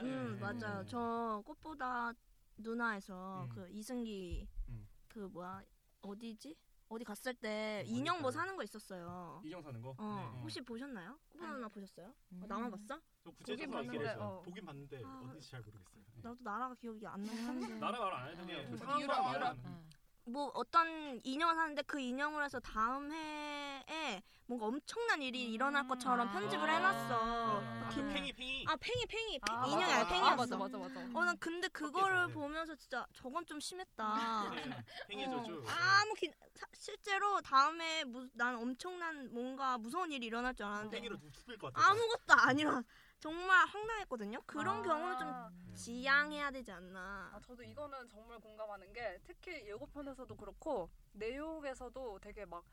[0.00, 0.84] 음 맞아요.
[0.86, 2.14] 저 꽃보다
[2.56, 3.48] 누나에서 음.
[3.50, 4.86] 그 이승기 음.
[5.10, 5.62] 그 뭐야
[6.02, 6.56] 어디지?
[6.88, 8.30] 어디 갔을 때 어디 인형 뭐?
[8.30, 9.40] 사는 거 있었어요.
[9.44, 9.94] 인형 사는 거?
[9.98, 10.40] 어 네.
[10.40, 11.18] 혹시 보셨나요?
[11.38, 11.40] 아니.
[11.52, 12.08] 누나 보셨어요?
[12.08, 12.44] 어, 음.
[12.48, 13.00] 나만 봤어?
[13.22, 14.42] 저 구체적으로 봤는데, 얘기해서 어.
[14.42, 15.22] 보긴 봤는데 아.
[15.24, 16.02] 어딘지 잘 모르겠어요.
[16.16, 16.20] 예.
[16.22, 17.78] 나도 나라가 기억이 안 나긴 하는데.
[17.78, 18.64] 나라 말안 해도 네.
[18.70, 19.56] 말하면 유럽.
[19.64, 19.88] 응.
[20.24, 26.32] 뭐 어떤 인형을 사는데 그 인형을 해서 다음 해에 뭔가 엄청난 일이 일어날 것처럼 아.
[26.32, 26.74] 편집을 아.
[26.76, 27.60] 해놨어.
[27.62, 28.64] 아, 긴- 그 팽이 팽이.
[28.68, 29.94] 아 팽이 팽이 팽- 아, 인형이 맞아.
[29.94, 30.36] 아니라 아, 팽이였어.
[30.36, 31.00] 맞아 맞아 맞아.
[31.18, 32.32] 어 난 근데 그거를 네.
[32.32, 34.50] 보면서 진짜 저건 좀 심했다.
[34.54, 35.54] 네, 팽이 저주.
[35.58, 40.96] 어, 아무 기, 사- 실제로 다음에 무, 난 엄청난 뭔가 무서운 일이 일어날 줄 알았는데
[40.96, 41.92] 팽이로 누습일 것 같아서.
[41.92, 42.82] 아무것도 아니라
[43.20, 44.40] 정말 황당했거든요.
[44.46, 44.82] 그런 아.
[44.82, 47.30] 경우는 좀 지양해야 되지 않나.
[47.32, 52.64] 아, 저도 이거는 정말 공감하는 게 특히 예고편에서도 그렇고 내용에서도 되게 막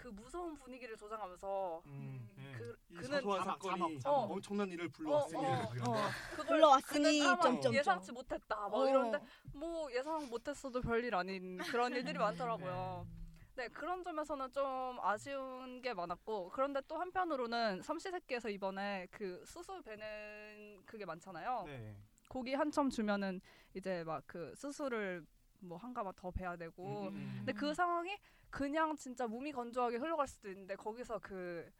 [0.00, 2.52] 그 무서운 분위기를 조장하면서 음, 네.
[2.52, 4.30] 그이 그는 자막, 자막, 자막.
[4.30, 5.96] 엄청난 일을 어, 불러왔으니 어, 어, 거.
[6.30, 7.74] 그걸 불러왔으니 점점점.
[7.74, 8.88] 예상치 못했다 막 어.
[8.88, 9.20] 이러는데
[9.52, 13.06] 뭐 예상 못했어도 별일 아닌 그런 일들이 많더라고요.
[13.06, 13.19] 네
[13.68, 21.04] 그런 점에서는 좀 아쉬운 게 많았고 그런데 또 한편으로는 삼시세끼에서 이번에 그 수수 배는 그게
[21.04, 21.64] 많잖아요.
[21.66, 21.96] 네.
[22.28, 23.40] 고기 한점 주면은
[23.74, 25.24] 이제 막 그 수수를
[25.62, 27.34] 뭐 한 가마 더 베야 되고 음.
[27.38, 28.16] 근데 그 상황이
[28.48, 31.70] 그냥 진짜 몸이 건조하게 흘러갈 수도 있는데 거기서 그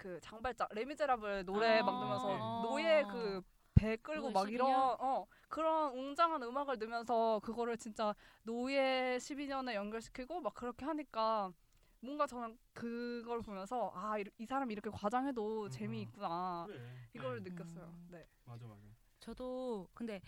[0.00, 1.82] 그 장발장 레미제라블 노래 아.
[1.82, 2.38] 막 넣으면서 네.
[2.62, 3.42] 노예 그
[3.80, 4.96] 배 끌고 막 이런 12년?
[5.00, 11.52] 어 그런 웅장한 음악을 넣으면서 그거를 진짜 노예 12년에 연결시키고 막 그렇게 하니까
[12.00, 16.80] 뭔가 저는 그걸 보면서 아 이 사람이 이렇게 과장해도 재미있구나 그래.
[17.14, 17.50] 이걸 네.
[17.50, 17.94] 느꼈어요.
[18.08, 18.26] 네.
[18.44, 18.82] 맞아 맞아.
[19.20, 20.20] 저도 근데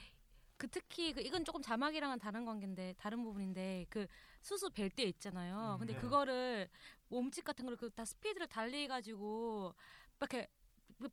[0.57, 4.07] 그 특히 그 이건 조금 자막이랑은 다른 관계인데 다른 부분인데 그
[4.43, 5.75] 수수 벨 때 있잖아요.
[5.75, 5.99] 음, 근데 네.
[6.01, 6.69] 그거를
[7.09, 9.75] 몸짓 같은 거를 그다 스피드를 달리 가지고
[10.21, 10.49] 이렇게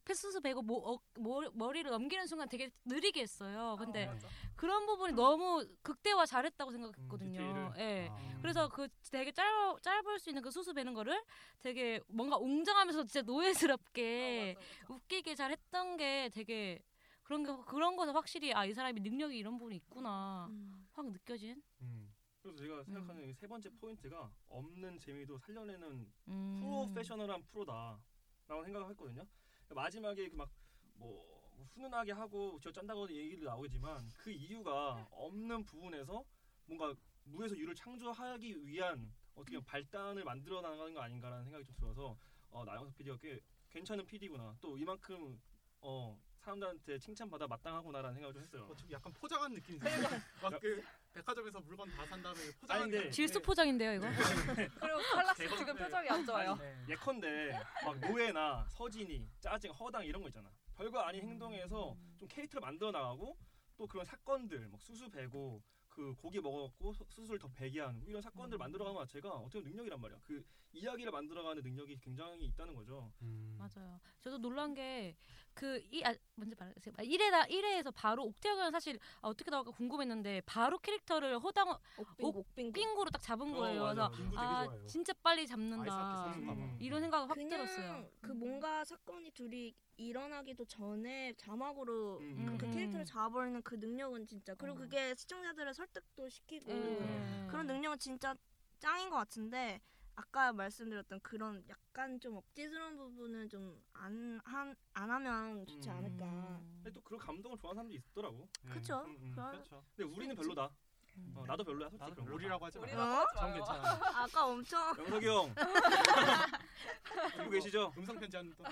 [0.06, 3.76] 수수 베고 모, 어, 머, 머리를 넘기는 순간 되게 느리게 했어요.
[3.80, 4.28] 근데 어, 맞아.
[4.56, 7.32] 그런 부분이 너무 극대화 잘했다고 생각했거든요.
[7.32, 7.72] 디테일을.
[7.78, 8.08] 예.
[8.12, 8.38] 아.
[8.42, 9.46] 그래서 그 되게 짧
[9.82, 11.22] 짧을 수 있는 그 수수 베는 거를
[11.62, 14.94] 되게 뭔가 웅장하면서 진짜 노예스럽게 어, 맞아, 맞아.
[14.94, 16.82] 웃기게 잘했던 게 되게
[17.24, 20.88] 그런 게 그런 거서 확실히 아 이 사람이 능력이 이런 부분이 있구나 음.
[20.94, 21.62] 확 느껴진.
[21.82, 22.14] 음.
[22.42, 26.56] 그래서 제가 생각하는 이세 번째 포인트가 없는 재미도 살려내는 음.
[26.60, 29.26] 프로페셔널한 프로다라고 생각을 했거든요.
[29.74, 30.50] 마지막에 그막
[30.96, 31.30] 뭐
[31.74, 36.24] 훈훈하게 하고 저 짠다고 얘기도 나오지만 그 이유가 없는 부분에서
[36.66, 42.18] 뭔가 무에서 유를 창조하기 위한 어떻게 보면 발단을 만들어 나가는 거 아닌가라는 생각이 좀 들어서
[42.50, 44.56] 어, 나영석 PD가 꽤 괜찮은 PD구나.
[44.60, 45.40] 또 이만큼
[45.82, 48.68] 어, 사람들한테 칭찬받아 마땅하구나라는 생각을 좀 했어요.
[48.70, 49.96] 어, 좀 약간 포장한 느낌이 들어요.
[50.42, 53.12] 막그 백화점에서 물건 다 산 다음에 포장한 아니, 근데 느낌.
[53.12, 54.06] 질수 포장인데요 이거.
[54.80, 56.52] 그리고 칼라스 지금 표정이 안 좋아요.
[56.54, 57.52] 아니, 예컨대
[57.84, 60.50] 막 노예나 서진이, 짜증, 허당 이런 거 있잖아.
[60.76, 63.38] 별거 아닌 행동에서 좀 캐릭터를 만들어 나가고
[63.78, 68.08] 또 그런 사건들, 막 수수 베고 그 고기 먹어갖고 수- 수술 더 베게 하는 뭐
[68.10, 70.20] 이런 사건들 만들어가는 것 자체가 어떻게 보면 능력이란 말이야.
[70.24, 73.12] 그 이야기를 만들어가는 능력이 굉장히 있다는 거죠.
[73.22, 73.58] 음.
[73.58, 74.00] 맞아요.
[74.22, 75.18] 저도 놀란 게
[75.60, 76.96] 그이 아, 먼저 말하세요.
[76.96, 82.72] 1회다 1회에서 바로 옥태영은 사실 아, 어떻게 나올까 궁금했는데 바로 캐릭터를 허당 옥빙고 옥빙고.
[82.72, 83.84] 빙고로 딱 잡은 어, 거예요.
[83.84, 84.24] 맞아, 그래서.
[84.30, 84.68] 되게 아.
[84.88, 86.24] 진짜 빨리 아이스하키 잡는다.
[86.24, 86.62] 선수인가 봐.
[86.62, 86.78] 음.
[86.80, 88.10] 이런 생각 확 그냥 들었어요.
[88.22, 92.46] 그 뭔가 사건이 둘이 일어나기도 전에 자막으로 음.
[92.46, 92.72] 그렇게 음.
[92.72, 94.80] 캐릭터를 잡아버리는 그 능력은 진짜 그리고 어.
[94.80, 97.48] 그게 시청자들을 설득도 시키고 음.
[97.50, 98.34] 그런 능력은 진짜
[98.80, 99.82] 짱인 것 같은데
[100.20, 105.96] 아까 말씀드렸던 그런 약간 좀 억지스러운 부분은 좀 안 안 안 하면 좋지 음.
[105.96, 106.60] 않을까.
[106.76, 108.50] 근데 또 그런 감동을 좋아하는 사람도 있더라고.
[108.64, 108.72] 네.
[108.74, 109.04] 그쵸?
[109.08, 109.32] 음, 음.
[109.32, 109.84] 그럴- 그렇죠.
[109.96, 110.70] 근데 우리는 별로다.
[111.16, 111.34] 음.
[111.36, 112.36] 어, 나도 별로야 솔직히 나도 그런 거.
[112.36, 112.84] 우리라고 하지 마.
[112.84, 113.16] 우리라고 어?
[113.20, 113.54] 하지 전 마요.
[113.56, 114.20] 괜찮아.
[114.24, 115.56] 아까 엄청 영석이 형
[117.38, 117.94] 듣고 계시죠?
[117.98, 118.66] 음성 편지 한 번.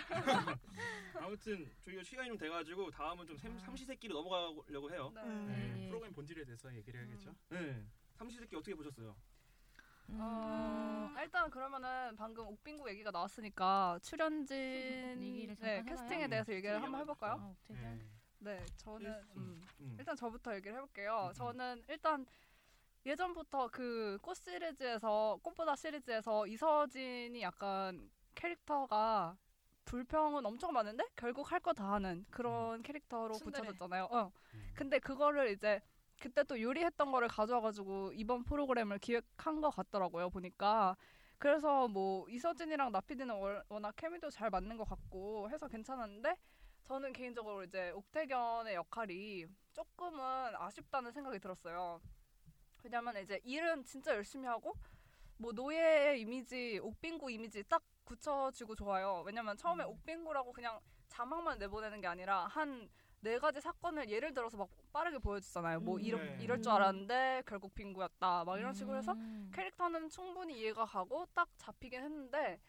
[1.15, 5.11] 아무튼 저희가 시간이 좀 돼가지고 다음은 좀 삼- 삼시세끼로 넘어가려고 해요.
[5.15, 5.21] 네.
[5.23, 5.47] 음.
[5.47, 5.87] 네.
[5.87, 7.33] 프로그램 본질에 대해서 얘기를 해야겠죠.
[7.49, 7.85] 네.
[8.15, 9.15] 삼시세끼 어떻게 보셨어요?
[10.09, 10.17] 음.
[10.21, 16.29] 어, 일단 그러면은 방금 옥빙구 얘기가 나왔으니까 출연진 얘기를 네, 캐스팅에 해봐요.
[16.29, 17.31] 대해서 얘기를 얘기 한번 해볼까요?
[17.33, 17.99] 아, 옥태영.
[18.39, 19.95] 네, 저는 음, 음.
[19.99, 21.27] 일단 저부터 얘기를 해볼게요.
[21.29, 21.33] 음.
[21.33, 22.25] 저는 일단
[23.05, 29.37] 예전부터 그 꽃 시리즈에서 꽃보다 시리즈에서 이서진이 약간 캐릭터가
[29.85, 33.33] 불평은 엄청 많은데 결국 할 거 다 하는 그런 캐릭터로.
[33.39, 34.05] 붙여졌잖아요.
[34.11, 34.31] 어.
[34.53, 34.71] 음.
[34.75, 35.81] 근데 그거를 이제
[36.19, 40.95] 그때 또 요리했던 거를 가져와가지고 이번 프로그램을 기획한 것 같더라고요 보니까
[41.37, 46.35] 그래서 뭐 이서진이랑 나피디는 월- 워낙 케미도 잘 맞는 것 같고 해서 괜찮았는데
[46.85, 52.01] 저는 개인적으로 이제 옥태견의 역할이 조금은 아쉽다는 생각이 들었어요.
[52.83, 54.73] 왜냐면 이제 일은 진짜 열심히 하고
[55.37, 59.21] 뭐 노예의 이미지, 옥빙구 이미지 딱 굳혀지고 좋아요.
[59.25, 62.89] 왜냐면 처음에 옥빙구라고 그냥 자막만 내보내는 게 아니라 한
[63.21, 65.79] 네 가지 사건을 예를 들어서 막 빠르게 보여주잖아요.
[65.79, 66.01] 뭐 음.
[66.01, 66.37] 이러, 네.
[66.41, 68.45] 이럴 줄 알았는데 결국 빙구였다.
[68.45, 69.51] 막 이런 식으로 해서 음.
[69.53, 72.59] 캐릭터는 충분히 이해가 가고 딱 잡히긴 했는데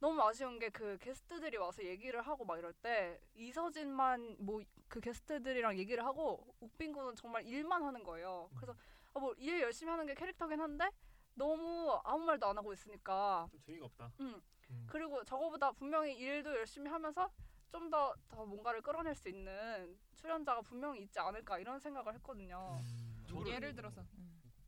[0.00, 4.60] 너무 아쉬운 게 그 게스트들이 와서 얘기를 하고 막 이럴 때 이서진만 뭐
[4.92, 8.50] 그 게스트들이랑 얘기를 하고 옥빙구는 정말 일만 하는 거예요.
[8.56, 8.74] 그래서
[9.14, 10.84] 아, 뭐일 열심히 하는 게 캐릭터긴 한데
[11.32, 14.12] 너무 아무 말도 안 하고 있으니까 좀 재미가 없다.
[14.20, 14.38] 음.
[14.68, 14.86] 음.
[14.86, 17.30] 그리고 저거보다 분명히 일도 열심히 하면서
[17.72, 22.78] 좀 더 더 뭔가를 끌어낼 수 있는 출연자가 분명히 있지 않을까 이런 생각을 했거든요.
[22.80, 24.04] 음, 예를 들어서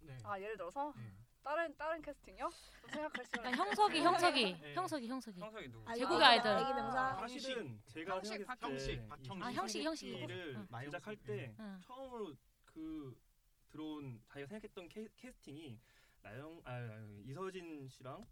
[0.01, 0.17] 네.
[0.25, 1.13] 아 예를 들어서 네.
[1.43, 2.51] 다른 다른 캐스팅요?
[2.81, 3.45] 좀 생각할 시간.
[3.45, 4.75] 약간 형석이 형석이 네.
[4.75, 5.41] 형석이 형석이.
[5.41, 5.91] 형석이 누구?
[5.91, 6.51] 아, 제국의 아이들.
[6.51, 7.17] 애기 명사.
[7.21, 9.43] 사실은 제가 형식, 생각했을 때 박형식.
[9.43, 10.27] 아, 형식, 형식.
[10.27, 10.81] 를 응.
[10.85, 11.81] 제작할 때 응.
[11.85, 13.19] 처음으로 그
[13.69, 15.79] 들어온 자기가 생각했던 캐, 캐스팅이
[16.23, 18.27] 나영 아, 아 이서진 씨랑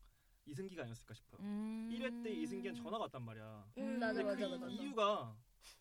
[0.46, 1.40] 이승기가 아니었을까 싶어요.
[1.42, 1.88] 음.
[1.92, 3.66] 1회 때 이승기한 전화가 왔단 말이야.
[3.78, 4.72] 음, 맞아 근데 맞아 그 맞아.
[4.74, 5.36] 이유가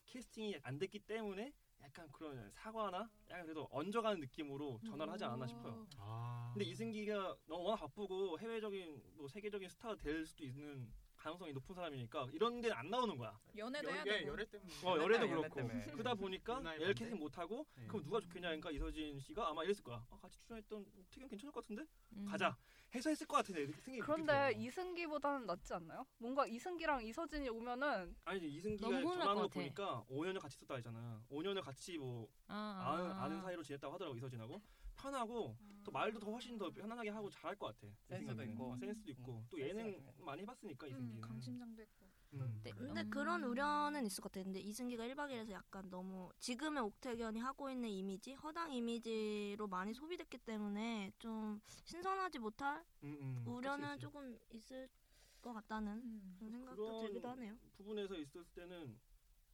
[0.06, 5.88] 캐스팅이 안 됐기 때문에 약간 그런 사과나 약간 그래도 얹어가는 느낌으로 전화를 하지 않았나 싶어요.
[5.97, 6.52] 아.
[6.54, 10.91] 근데 이승기가 너무 워낙 바쁘고 해외적인 뭐 세계적인 스타가 될 수도 있는
[11.22, 13.40] 가능성이 높은 사람이니까 이런 데는 안 나오는 거야.
[13.56, 14.30] 연애도 열- 해야 예, 되고.
[14.32, 14.74] 열애 때문에.
[14.84, 15.86] 어 열애도 연애 그렇고 때문에.
[15.92, 16.94] 그러다 보니까 얘를 반대?
[16.96, 17.86] 캐스팅 못 하고 네.
[17.88, 20.04] 그럼 누가 좋겠냐 하니까 이서진 씨가 아마 이랬을 거야.
[20.10, 22.26] 아, 같이 출연했던 옥태경 괜찮을 것 같은데 음.
[22.28, 22.58] 가자
[22.96, 23.68] 해서 했을 것 같은데
[24.02, 24.52] 그런데.
[24.58, 26.06] 이승기보다는 낫지 않나요?
[26.18, 29.48] 뭔가 이승기랑 이서진이 오면은 아니 이승기가 전화하는 거.
[29.48, 31.24] 보니까 5년을 같이 있었다 했잖아.
[31.30, 33.24] 5년을 같이 뭐 아, 아는, 아.
[33.26, 34.60] 아는 사이로 지냈다고 하더라고 이서진하고
[35.02, 37.88] 편하고 또 말도 더 훨씬 더 편안하게 하고 잘할 것 같아.
[38.08, 38.54] 내 센스도 생각에는.
[38.54, 38.72] 있고.
[38.72, 40.14] 어, 센스도 있고 음, 또 센스가 예능 중요해.
[40.20, 41.22] 많이 해봤으니까 음, 이승기는.
[41.22, 42.12] 강심장도 했고.
[42.34, 42.62] 음.
[42.64, 43.10] 네, 근데 음.
[43.10, 44.46] 그런 우려는 있을 것 같아요.
[44.46, 50.38] 근데 이승기가 1박 2일에서 약간 너무 지금의 옥태견이 하고 있는 이미지, 허당 이미지로 많이 소비됐기
[50.38, 53.44] 때문에 좀 신선하지 못할 음, 음.
[53.48, 54.02] 우려는 그치, 그치.
[54.02, 54.88] 조금 있을
[55.42, 56.36] 것 같다는 음.
[56.38, 57.58] 그런 생각도 들기도 하네요.
[57.78, 58.98] 부분에서 있었을 때는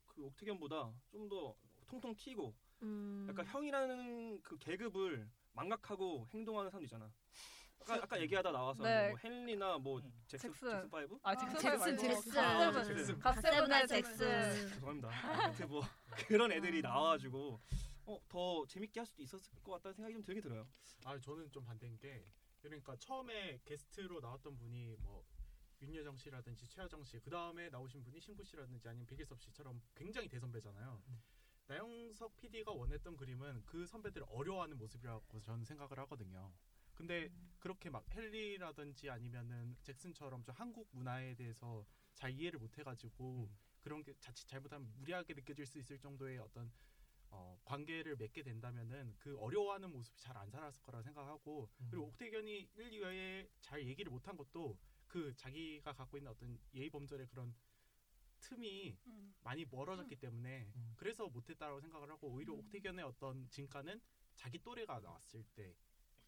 [0.08, 1.56] 그 옥태견보다 좀 더
[1.88, 3.26] 통통 튀고 음.
[3.30, 7.12] 약간 형이라는 그 계급을 망각하고 행동하는 사람 있잖아.
[7.82, 9.10] 아까, 아까 얘기하다 나와서 네.
[9.10, 10.14] 뭐 헨리나 뭐 음.
[10.28, 10.70] 잭슨 잭슨.
[10.70, 11.20] 잭슨 파이브?
[11.24, 12.38] 아 잭슨, 잭슨 잭슨.
[12.38, 13.20] 아, 갓세븐 잭슨.
[13.20, 14.18] 갓세븐의 잭슨.
[14.18, 15.10] 잭슨 죄송합니다.
[15.44, 15.82] 아무튼 뭐
[16.28, 17.60] 그런 애들이 나와가지고
[18.06, 20.68] 어, 더 재밌게 할 수도 있었을 것 같다는 생각이 좀 들게 들어요.
[21.06, 22.26] 아 저는 좀 반대인 게
[22.62, 25.26] 그러니까 처음에 게스트로 나왔던 분이 뭐
[25.82, 31.02] 윤여정 씨라든지 최화정 씨, 그 다음에 나오신 분이 신구 씨라든지 아니면 백일섭 씨처럼 굉장히 대선배잖아요.
[31.68, 36.52] 나영석 PD가 원했던 그림은 그 선배들을 어려워하는 모습이라고 저는 생각을 하거든요.
[36.96, 43.50] 근데 그렇게 막 헨리라든지 아니면은 잭슨처럼 좀 한국 문화에 대해서 잘 이해를 못 해가지고
[43.82, 46.72] 그런 게 자칫 잘못하면 무리하게 느껴질 수 있을 정도의 어떤
[47.30, 52.92] 어, 관계를 맺게 된다면은 그 어려워하는 모습이 잘 안 살았을 거라 생각하고 그리고 옥태견이 1,
[52.92, 54.78] 2회에 잘 얘기를 못한 것도
[55.08, 57.54] 그 자기가 갖고 있는 어떤 예의 범절의 그런
[58.40, 59.36] 틈이 음.
[59.44, 60.94] 많이 멀어졌기 때문에 음.
[60.98, 64.02] 그래서 못했다고 생각을 하고 오히려 옥태견의 어떤 진가는
[64.36, 65.76] 자기 또래가 나왔을 때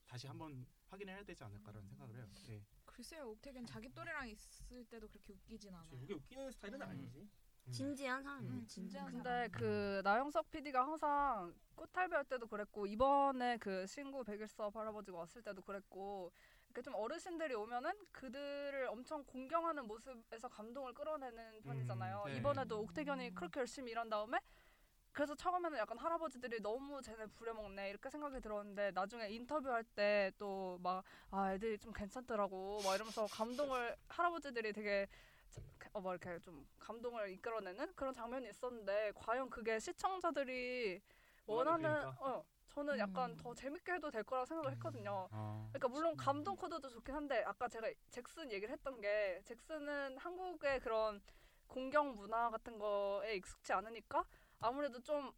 [0.05, 2.27] 다시 한번 확인해야 되지 않을까라는 생각을 해요.
[2.47, 2.63] 네.
[2.85, 5.99] 글쎄요, 옥태견 자기 또래랑 있을 때도 그렇게 웃기진 않아요.
[6.01, 7.29] 이게 웃기는 스타일은 아니지.
[7.71, 8.53] 진지한 사람이에요.
[8.53, 9.23] 음, 진지한 진지한 사람.
[9.23, 15.41] 근데 그 나영석 PD가 항상 꽃탈배 할 때도 그랬고 이번에 그 신구 백일섭 할아버지가 왔을
[15.41, 16.31] 때도 그랬고
[16.69, 22.23] 이렇게 좀 어르신들이 오면은 그들을 엄청 공경하는 모습에서 감동을 끌어내는 편이잖아요.
[22.27, 22.38] 네.
[22.38, 24.39] 이번에도 옥태견이 그렇게 열심히 일한 다음에
[25.12, 31.03] 그래서 처음에는 약간 할아버지들이 너무 쟤네 부려먹네 이렇게 생각이 들었는데 나중에 인터뷰할 때 또 막
[31.32, 35.08] 아 애들이 좀 괜찮더라고 막 이러면서 감동을 할아버지들이 되게
[35.93, 41.01] 어, 뭐 이렇게 좀 감동을 이끌어내는 그런 장면이 있었는데 과연 그게 시청자들이
[41.47, 42.15] 원하는 그러니까.
[42.23, 42.45] 어
[42.79, 43.35] 저는 약간 음.
[43.35, 45.27] 더 재밌게 해도 될 거라고 생각을 했거든요.
[45.31, 50.79] 아, 그러니까 물론 감동 코드도 좋긴 한데 아까 제가 잭슨 얘기를 했던 게 잭슨은 한국의
[50.79, 51.21] 그런
[51.67, 54.23] 공경 문화 같은 거에 익숙치 않으니까
[54.61, 55.29] 아무래도 좀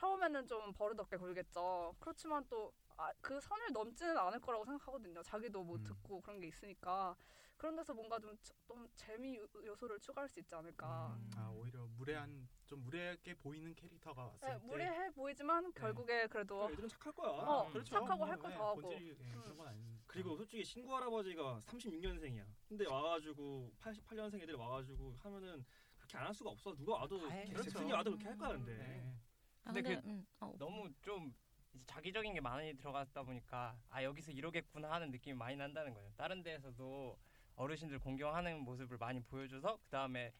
[0.00, 1.94] 처음에는 좀 버릇없게 굴겠죠.
[1.98, 5.22] 그렇지만 또그 선을 넘지는 않을 거라고 생각하거든요.
[5.22, 5.84] 자기도 뭐 음.
[5.84, 7.16] 듣고 그런 게 있으니까
[7.56, 11.16] 그런 데서 뭔가 좀, 좀 재미 요- 요소를 추가할 수 있지 않을까.
[11.18, 16.68] 음, 아 오히려 무례한 좀 무례하게 보이는 캐릭터가 왔을 네, 때 무례해 보이지만 결국에 그래도
[16.70, 17.30] 애들은 착할 거야.
[17.30, 17.94] 어, 그렇죠.
[17.94, 18.80] 착하고 뭐, 할거 예, 다 하고.
[18.82, 19.40] 본질이 예, 음.
[19.42, 20.02] 그런 건 아니니까.
[20.06, 22.44] 그리고 솔직히 신구 할아버지가 36년생이야.
[22.68, 25.64] 근데 와가지고 88년생 애들이 와가지고 하면은
[25.96, 26.74] 그렇게 안 할 수가 없어.
[26.74, 27.94] 누가 와도 잭슨이 그렇죠.
[27.94, 29.16] 와도 그렇게 할 거야 근데.
[29.66, 29.70] 네.
[29.70, 31.34] 아, 근데 근데, 그 음, 어, 너무 좀
[31.74, 36.10] 이제 자기적인 게 많이 들어갔다 보니까 아 여기서 이러겠구나 하는 느낌이 많이 난다는 거예요.
[36.16, 37.18] 다른 데에서도
[37.56, 40.32] 어르신들 공경하는 모습을 많이 보여줘서 그 다음에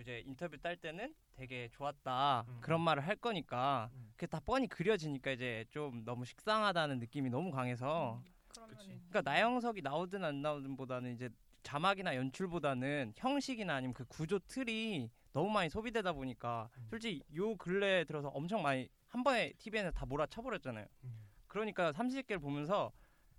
[0.00, 2.58] 이제 인터뷰 딸 때는 되게 좋았다 음.
[2.60, 4.08] 그런 말을 할 거니까 음.
[4.12, 8.86] 그게 다 뻔히 그려지니까 이제 좀 너무 식상하다는 느낌이 너무 강해서 그러면 그치.
[9.08, 11.28] 그러니까 나영석이 나오든 안 나오든보다는 이제
[11.62, 16.86] 자막이나 연출보다는 형식이나 아니면 그 구조 틀이 너무 많이 소비되다 보니까 음.
[16.88, 20.86] 솔직히 요 근래 들어서 엄청 많이 한 번에 TVN에 다 몰아쳐버렸잖아요.
[21.02, 21.28] 음.
[21.48, 22.92] 그러니까 삼시세끼를 보면서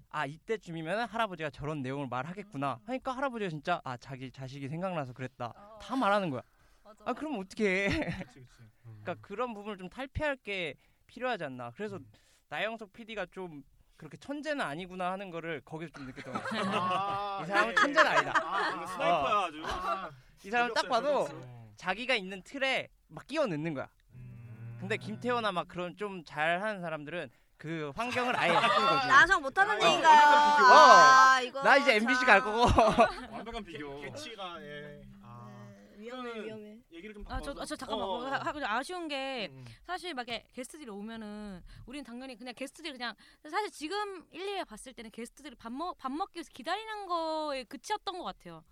[0.10, 5.80] 아 이때쯤이면 할아버지가 저런 내용을 말하겠구나 하니까 할아버지가 진짜 아 자기 자식이 생각나서 그랬다 어,
[5.82, 6.42] 다 말하는 거야.
[6.84, 7.04] 맞아.
[7.06, 8.10] 아 그럼 어떻게 해?
[8.24, 8.64] 그치 그치.
[8.84, 10.76] 그러니까 그런 부분을 좀 탈피할 게
[11.08, 11.72] 필요하지 않나.
[11.72, 12.06] 그래서 음.
[12.50, 13.64] 나영석 PD가 좀
[13.96, 16.72] 그렇게 천재는 아니구나 하는 거를 거기서 좀 느꼈던 것 같아요.
[16.76, 18.16] 아, 이 사람은 예, 천재는 예.
[18.16, 18.34] 아니다.
[18.36, 19.64] 아, 이거 스나이퍼야 아주.
[19.66, 20.12] 아,
[20.44, 21.65] 이 사람 딱 봐도 어.
[21.78, 23.88] 자기가 있는 틀에 막 끼워 넣는 거야.
[24.14, 24.78] 음.
[24.80, 29.08] 근데 김태호나 막 그런 좀 잘하는 사람들은 그 환경을 아예 바꾼 거지.
[29.08, 30.22] 나성 못하는 어, 얘기인가요?
[30.22, 30.74] 완벽한 비교.
[30.74, 32.66] 아, 이거 나 이제 MBC 갈 거고.
[33.32, 34.02] 완벽한 비교.
[34.02, 35.02] 개치가 예.
[35.24, 35.48] 아.
[35.80, 36.78] 네, 위험해 위험해.
[36.92, 37.52] 얘기를 좀 아, 저.
[37.58, 38.26] 아, 저 잠깐만 어, 어, 어.
[38.28, 39.66] 하- 하- 아쉬운 게 음, 음.
[39.86, 43.14] 사실 막 이렇게 게스트들이 오면은 우리는 당연히 그냥 게스트들이 그냥
[43.50, 48.18] 사실 지금 1, 2회 봤을 때는 게스트들이 밥, 먹, 밥 먹기 위해서 기다리는 거에 그치였던
[48.18, 48.64] 것 같아요.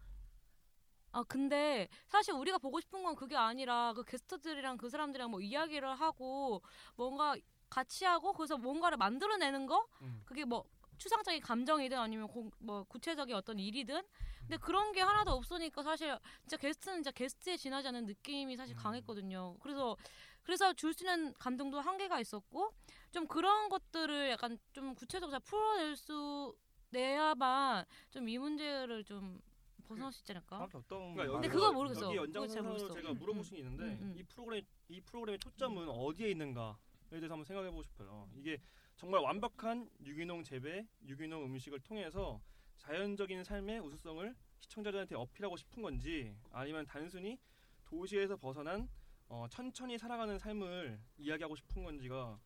[1.13, 5.93] 아 근데 사실 우리가 보고 싶은 건 그게 아니라 그 게스트들이랑 그 사람들이랑 뭐 이야기를
[5.95, 6.61] 하고
[6.95, 7.35] 뭔가
[7.69, 10.21] 같이 하고 그래서 뭔가를 만들어내는 거 음.
[10.25, 10.65] 그게 뭐
[10.97, 14.01] 추상적인 감정이든 아니면 공, 뭐 구체적인 어떤 일이든
[14.41, 19.57] 근데 그런 게 하나도 없으니까 사실 진짜 게스트는 진짜 게스트에 지나지 않는 느낌이 사실 강했거든요.
[19.61, 19.95] 그래서
[20.43, 22.73] 그래서 줄 수 있는 감동도 한계가 있었고
[23.11, 26.55] 좀 그런 것들을 약간 좀 구체적으로 잘 풀어낼 수
[26.89, 29.39] 내야만 좀 이 문제를 좀
[29.83, 30.57] 벗어날 수 있지 않을까?
[30.57, 32.01] 정확히 어떤 그러니까 근데 그거 모르겠어.
[32.15, 32.93] 여기 그거 잘 연장선상으로 모르겠어.
[32.93, 34.13] 제가 음, 물어볼 음, 수 있는데 음, 음.
[34.17, 36.75] 이 프로그램 이 프로그램의 초점은 어디에 있는가에
[37.09, 38.29] 대해서 한번 생각해 보고 싶어요.
[38.35, 38.59] 이게
[38.95, 42.41] 정말 완벽한 유기농 재배, 유기농 음식을 통해서
[42.77, 47.37] 자연적인 삶의 우수성을 시청자들한테 어필하고 싶은 건지 아니면 단순히
[47.85, 48.89] 도시에서 벗어난
[49.29, 52.39] 어, 천천히 살아가는 삶을 이야기하고 싶은 건지가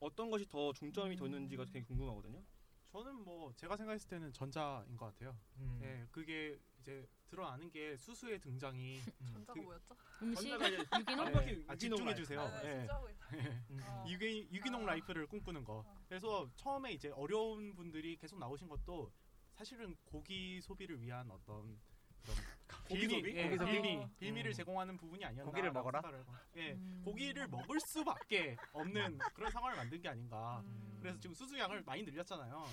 [0.00, 2.42] 어떤 것이 더 중점이 뒀는지가 되게 궁금하거든요.
[2.98, 5.36] 저는 뭐 제가 생각했을 때는 전자인 것 같아요.
[5.58, 5.78] 음.
[5.84, 9.00] 예, 그게 이제 드러나는 게 수수의 등장이
[9.46, 9.96] 전자가 그- 뭐였죠?
[10.22, 10.48] 음식
[10.98, 12.14] 유기농 완벽히 아, 유기농 집중해.
[12.16, 12.40] 주세요.
[12.40, 12.78] 아, 네, 예.
[12.80, 13.26] 진짜 하고 있다.
[13.70, 13.80] 음.
[13.84, 14.04] 어.
[14.08, 14.86] 유기, 유기농 아.
[14.86, 15.84] 라이프를 꿈꾸는 거.
[16.08, 19.12] 그래서 처음에 이제 어려운 분들이 계속 나오신 것도
[19.52, 21.78] 사실은 고기 소비를 위한 어떤
[22.88, 23.36] 고기 소비?
[23.36, 23.70] 예, 고기?
[23.70, 24.10] 빌미, 어.
[24.18, 24.54] 빌미를 음.
[24.54, 25.50] 제공하는 부분이 아니었나.
[25.50, 26.00] 고기를 먹어라?
[26.56, 27.02] 예, 음.
[27.04, 30.62] 고기를 먹을 수밖에 없는 그런 상황을 만든 게 아닌가.
[30.64, 30.98] 음.
[31.00, 32.64] 그래서 지금 수수양을 많이 늘렸잖아요.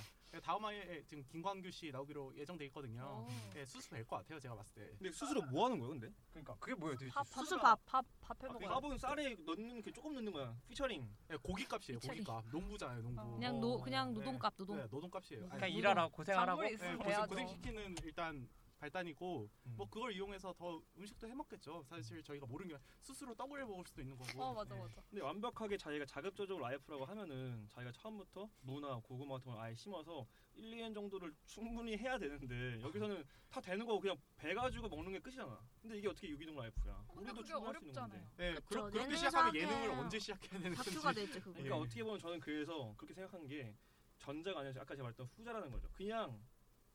[0.42, 3.26] 다음 화에 지금 김광규 씨 나오기로 예정돼 있거든요.
[3.26, 3.58] 오.
[3.58, 4.90] 예, 수수 될 것 같아요, 제가 봤을 때.
[4.98, 6.10] 근데 수수로 뭐 하는 거야, 근데?
[6.32, 7.14] 그러니까 그게 뭐예요, 도대체?
[7.14, 7.80] 밥, 수수 밥.
[7.86, 8.70] 밥, 밥해 아, 먹어요.
[8.70, 10.54] 밥은 쌀에 넣는 게 조금 넣는 거야.
[10.68, 11.10] 피처링.
[11.32, 12.00] 예, 고기값이에요.
[12.00, 12.46] 고기값.
[12.52, 13.22] 농부잖아요, 농부.
[13.22, 13.34] 어.
[13.36, 14.20] 그냥 노 어, 그냥 네.
[14.20, 14.78] 노동값 노동.
[14.78, 15.42] 네, 노동값이에요.
[15.50, 16.66] 그냥 아니, 일하라 고생하라고.
[16.66, 17.28] 예, 해야죠.
[17.28, 18.48] 고생시키는 일단
[18.86, 19.74] 발단이고 음.
[19.78, 21.84] 뭐 그걸 이용해서 더 음식도 해 먹겠죠.
[21.88, 24.42] 사실 저희가 모르는 게 수수로 떡을 해 먹을 수도 있는 거고.
[24.42, 24.80] 어 맞아 예.
[24.80, 25.02] 맞아.
[25.10, 30.72] 근데 완벽하게 자기가 자급자족 life라고 하면은 자기가 처음부터 무나 고구마 같은 걸 아예 심어서 1,
[30.72, 35.60] 2년 정도를 충분히 해야 되는데 여기서는 다 되는 거고 그냥 베 가지고 먹는 게 끝이잖아.
[35.82, 37.06] 근데 이게 어떻게 유기농 life야?
[37.14, 38.18] 근데 우리도 충분할 수 있는 건데.
[38.18, 38.32] 어렵잖아요.
[38.40, 38.66] 예, 그쵸.
[38.68, 40.90] 그러, 그렇게 예능을 시작하면 예능을 언제 시작해야 되는 건지.
[40.92, 41.52] 다큐가 되죠 그거.
[41.54, 41.80] 그러니까 예.
[41.80, 43.76] 어떻게 보면 저는 그래서 그렇게 생각한 게
[44.20, 45.90] 전자가 아니라 아까 제가 말했던 후자라는 거죠.
[45.94, 46.40] 그냥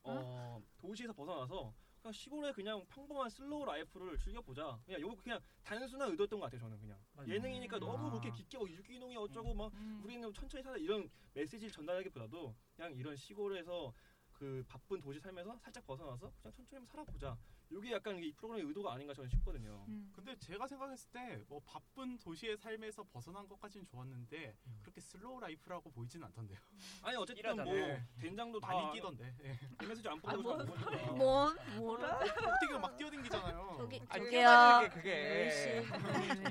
[0.03, 4.79] 어, 도시에서 벗어나서 그냥 시골에 그냥 평범한 slow life를 즐겨보자.
[4.85, 6.59] 그냥 요 그냥 단순한 의도였던 것 같아요.
[6.61, 7.29] 저는 그냥 맞아요.
[7.31, 8.09] 예능이니까 너무 아.
[8.09, 10.01] 그렇게 깊게 막 유기농이 어쩌고 막 음.
[10.03, 13.93] 우리는 천천히 살아 이런 메시지를 전달하기보다도 그냥 이런 시골에서
[14.33, 17.37] 그 바쁜 도시 삶에서 살짝 벗어나서 그냥 천천히 살아보자.
[17.71, 19.85] 이게 약간 이 프로그램의 의도가 아닌가 저는 싶거든요.
[19.87, 20.11] 음.
[20.13, 24.79] 근데 제가 생각했을 때 뭐 바쁜 도시의 삶에서 벗어난 것까지는 좋았는데 음.
[24.81, 26.57] 그렇게 slow life라고 보이진 않던데요.
[27.03, 27.65] 아니 어쨌든 일하잖아요.
[27.65, 28.03] 뭐 예.
[28.19, 29.33] 된장도 다 많이 뛰던데.
[29.43, 29.59] 예.
[29.81, 31.11] 이 메시지 안 아, 뭐- 보내고 먹으니까.
[31.13, 32.17] 뭐 뭐라?
[32.17, 33.75] 어떻게 막 뛰어댕기잖아요.
[33.77, 34.89] 저기 저기요.
[34.93, 35.45] 그게.
[35.45, 35.91] 열시.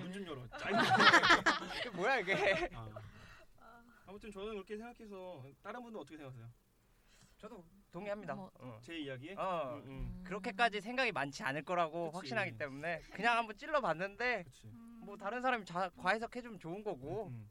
[0.03, 0.47] 문좀 열어.
[0.59, 0.69] 짜.
[1.81, 2.69] 이게 뭐야 이게?
[2.75, 2.89] 아,
[4.07, 6.51] 아무튼 저는 그렇게 생각해서 다른 분은 어떻게 생각하세요?
[7.39, 8.35] 저도 동의합니다.
[8.35, 8.51] 뭐.
[8.59, 8.79] 어.
[8.83, 9.35] 제 이야기에?
[9.35, 9.81] 어.
[9.85, 10.23] 음, 음.
[10.25, 12.17] 그렇게까지 생각이 많지 않을 거라고 그치.
[12.17, 14.67] 확신하기 때문에 그냥 한번 찔러봤는데 그치.
[14.69, 15.01] 음.
[15.05, 17.51] 뭐 다른 사람이 자, 과해석해주면 좋은 거고 음.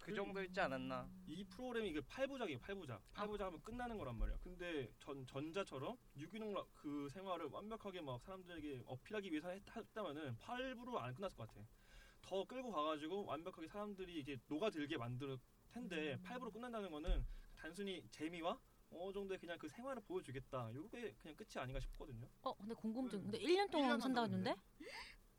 [0.00, 1.08] 그 정도였지 않았나.
[1.28, 2.58] 이 프로그램이 이게 8부작이에요.
[2.60, 2.98] 8부작.
[3.14, 4.36] 8부작 하면 끝나는 거란 말이야.
[4.42, 10.96] 근데 전 전자처럼 유기농 라- 그 생활을 완벽하게 막 사람들에게 어필하기 위해서 했- 했다면은 8부로
[10.96, 11.60] 안 끝났을 것 같아.
[12.20, 15.38] 더 끌고 가가지고 완벽하게 사람들이 이게 녹아들게 만들
[15.70, 17.24] 텐데 8부로 끝난다는 거는
[17.56, 18.58] 단순히 재미와
[18.94, 20.70] 어느 정도의 그냥 그 생활을 보여주겠다.
[20.74, 22.26] 요게 그냥 끝이 아닌가 싶거든요.
[22.42, 23.18] 어 근데 궁금증.
[23.18, 23.22] 음.
[23.24, 24.56] 근데 1년 동안 1년 한다고 한다고 했는데?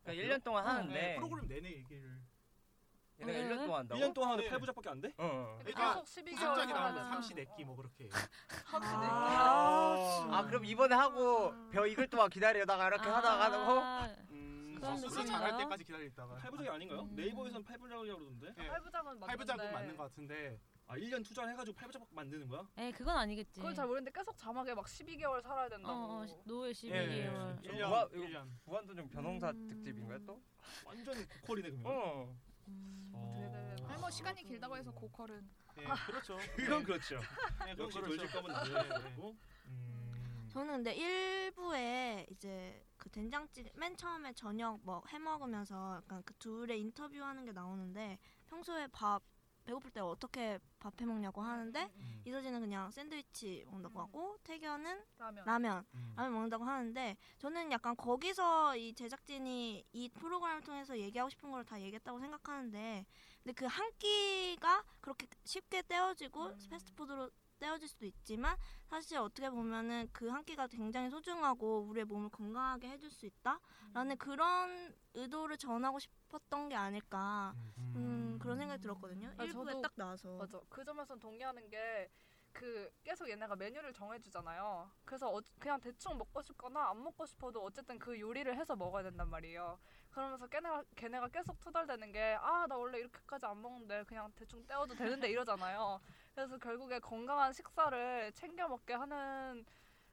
[0.04, 2.22] 그러니까 1년 동안 어, 하는데 네, 프로그램 내내 얘기를.
[3.22, 3.48] 얘네가 네.
[3.48, 4.02] 1년 동안 한다고?
[4.02, 4.58] 1년 동안 하는데 네.
[4.58, 5.08] 8부작밖에 안 돼?
[5.18, 5.60] 어, 어.
[5.60, 7.10] 그러니까 계속 12개월 후속작이 살아야 나오면 되나?
[7.10, 8.10] 삼시 내기 뭐 그렇게.
[8.72, 13.82] 아, 아 그럼 이번에 하고 벼 익을 동안 기다리다가 이렇게 하다가 하는 거?
[13.82, 15.42] 아, 음, 그런 수술 느낌인가요?
[15.52, 16.36] 잘할 때까지 기다리다가.
[16.38, 17.02] 8부작이 아닌가요?
[17.02, 17.16] 음.
[17.16, 18.54] 네이버에서는 8부작이라고 그러던데.
[18.58, 18.68] 예.
[18.68, 19.28] 팔부작은 맞는데.
[19.28, 20.60] 팔부작은 맞는 것 같은데.
[20.88, 22.68] 아 1년 투자를 해가지고 8부작 만드는 거야?
[22.78, 23.60] 에 그건 아니겠지.
[23.60, 25.94] 그걸 잘 모르는데 계속 자막에 막 12개월 살아야 된다고.
[25.94, 27.64] 어, 어 노예 예, 12개월.
[27.64, 27.70] 예.
[27.70, 28.50] 1년, 무한- 1년.
[28.66, 29.68] 무한도전 변홍사 음.
[29.68, 30.42] 특집인가요 또?
[30.86, 31.86] 완전 고퀄이네 그러면.
[31.86, 32.36] 어.
[32.68, 33.12] 음.
[33.14, 33.76] 어.
[33.88, 36.38] 아니 뭐 시간이 길다고 해서 고퀄은 예, 그렇죠.
[36.56, 37.16] 그건 그렇죠.
[37.68, 38.18] 예, 그건 역시 그렇죠.
[38.18, 38.88] 돌질 거면 예, 예.
[38.90, 39.36] 나고.
[39.68, 40.50] 음.
[40.52, 46.80] 저는 근데 일부에 이제 그 된장찌개 맨 처음에 저녁 뭐 해 먹으면서 약간 그 둘의
[46.82, 49.22] 인터뷰하는 게 나오는데 평소에 밥
[49.64, 52.22] 배고플 때 어떻게 밥 해 먹냐고 하는데 음.
[52.26, 54.02] 이서진은 그냥 샌드위치 먹는다고 음.
[54.04, 55.46] 하고 태견은 라면.
[55.46, 56.14] 라면 음.
[56.18, 61.80] 라면 먹는다고 하는데 저는 약간 거기서 이 제작진이 이 프로그램을 통해서 얘기하고 싶은 걸 다
[61.80, 63.06] 얘기했다고 생각하는데
[63.44, 66.60] 근데 그 한 끼가 그렇게 쉽게 떼어지고 음.
[66.70, 67.30] 패스트푸드로
[67.64, 68.58] 떼어질 수도 있지만
[68.90, 74.94] 사실 어떻게 보면은 그 한 끼가 굉장히 소중하고 우리의 몸을 건강하게 해줄 수 있다라는 그런
[75.14, 77.54] 의도를 전하고 싶었던 게 아닐까
[77.96, 79.32] 음, 그런 생각이 들었거든요.
[79.38, 80.60] 아, 일부에 저도- 딱 나와서 맞아.
[80.70, 82.10] 그 점에선 동의하는 게
[82.54, 84.90] 그 계속 얘네가 메뉴를 정해주잖아요.
[85.06, 89.28] 그래서 어, 그냥 대충 먹고 싶거나 안 먹고 싶어도 어쨌든 그 요리를 해서 먹어야 된단
[89.30, 89.80] 말이에요.
[90.12, 94.94] 그러면서 걔네가 걔네가 계속 투덜대는 게 아 나 원래 이렇게까지 안 먹는데 그냥 대충 때워도
[94.96, 96.00] 되는데 이러잖아요.
[96.36, 99.66] 그래서 결국에 건강한 식사를 챙겨 먹게 하는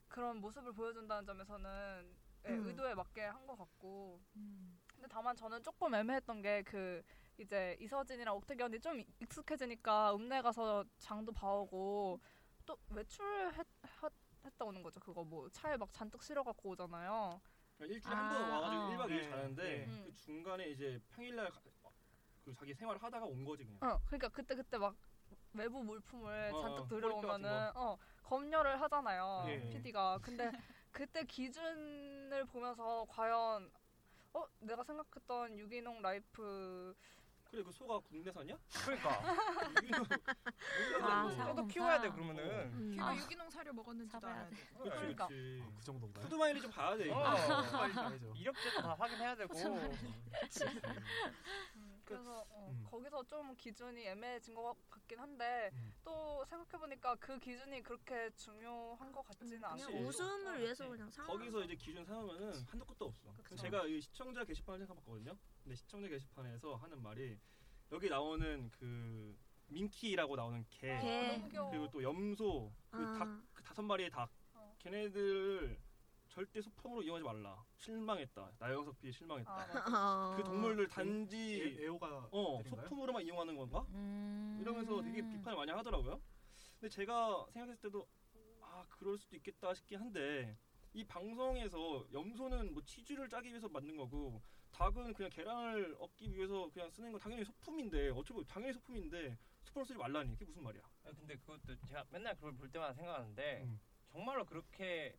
[0.09, 2.17] 그런 모습을 보여준다는 점에서는
[2.47, 2.67] 예, 음.
[2.67, 4.21] 의도에 맞게 한 것 같고.
[4.95, 7.03] 근데 다만 저는 조금 애매했던 게그
[7.41, 12.21] 이제 이서진이랑 옥태견이 좀 익숙해지니까 읍내 가서 장도 봐오고
[12.67, 13.67] 또 외출했
[14.45, 15.01] 했다 오는 거죠.
[15.01, 17.41] 그거 뭐 차에 막 잔뜩 실어 갖고 오잖아요.
[17.77, 18.91] 그러니까 일주일에 한번 아, 와가지고 어.
[18.91, 20.03] 1박 2일 네, 자는데 네.
[20.05, 21.61] 그 중간에 이제 평일날 가-
[22.45, 23.79] 그 자기 생활을 하다가 온 거지 그냥.
[23.83, 24.95] 어, 그러니까 그때 그때 막
[25.55, 29.45] 외부 물품을 어, 잔뜩 어, 들여오면은 어 검열을 하잖아요.
[29.49, 29.71] 예.
[29.71, 30.19] PD가.
[30.23, 30.51] 근데
[30.93, 33.71] 그때 기준을 보면서 과연
[34.35, 36.95] 어 내가 생각했던 유기농 life
[37.51, 38.57] 그래 그 소가 국내산이야?
[38.85, 39.23] 그러니까
[39.77, 40.05] 유기농
[41.03, 42.13] 아, 또 키워야 돼 어.
[42.13, 42.45] 그러면은.
[42.73, 42.93] 음.
[42.93, 43.17] 걔가 아.
[43.17, 44.57] 유기농 사료 먹었는지도 사봐야 알아야 돼.
[44.79, 45.27] 그렇지 그러니까.
[45.27, 45.63] 그렇지.
[45.63, 46.23] 아, 그 정도인가요?
[46.23, 47.11] food mileage 좀 봐야 돼.
[47.11, 48.35] 어.
[48.37, 49.59] 이력제도 다 확인해야 되고.
[49.59, 49.91] 음,
[52.11, 52.85] 그래서 어, 음.
[52.91, 55.95] 거기서 좀 기준이 애매해진 것 같긴 한데 음.
[56.03, 59.99] 또 생각해보니까 그 기준이 그렇게 중요한 것 같지는 않고 그치.
[59.99, 61.25] 웃음을 위해서 그냥 사.
[61.25, 63.33] 거기서 이제 기준 세우면은 한도 끝도 없어.
[63.43, 63.57] 그쵸.
[63.57, 65.37] 제가 이 시청자 게시판을 생각해봤거든요.
[65.63, 67.39] 근데 시청자 게시판에서 하는 말이
[67.93, 69.39] 여기 나오는 그
[69.69, 71.49] 민키라고 나오는 개, 아, 개.
[71.71, 73.19] 그리고 또 염소, 그 아.
[73.19, 74.75] 닭, 그 다섯 마리의 닭, 어.
[74.81, 75.79] 걔네들
[76.31, 77.65] 절대 소품으로 이용하지 말라.
[77.77, 78.53] 실망했다.
[78.59, 79.51] 나영석 비 실망했다.
[79.53, 80.35] 아.
[80.39, 82.63] 그 동물들 단지 에, 에오가 어?
[82.63, 83.85] 소품으로만 이용하는 건가?
[83.91, 84.57] 음.
[84.61, 86.21] 이러면서 되게 비판을 많이 하더라고요.
[86.79, 88.07] 근데 제가 생각했을 때도
[88.61, 90.57] 아 그럴 수도 있겠다 싶긴 한데
[90.93, 96.91] 이 방송에서 염소는 뭐 치즈를 짜기 위해서 만든 거고 닭은 그냥 계란을 얻기 위해서 그냥
[96.91, 100.83] 쓰는 건 당연히 소품인데 어차피 보면 당연히 소품인데 소품을 쓰지 말라니 그게 무슨 말이야?
[101.05, 103.81] 아니, 근데 그것도 제가 맨날 그걸 볼 때마다 생각하는데 음.
[104.07, 105.19] 정말로 그렇게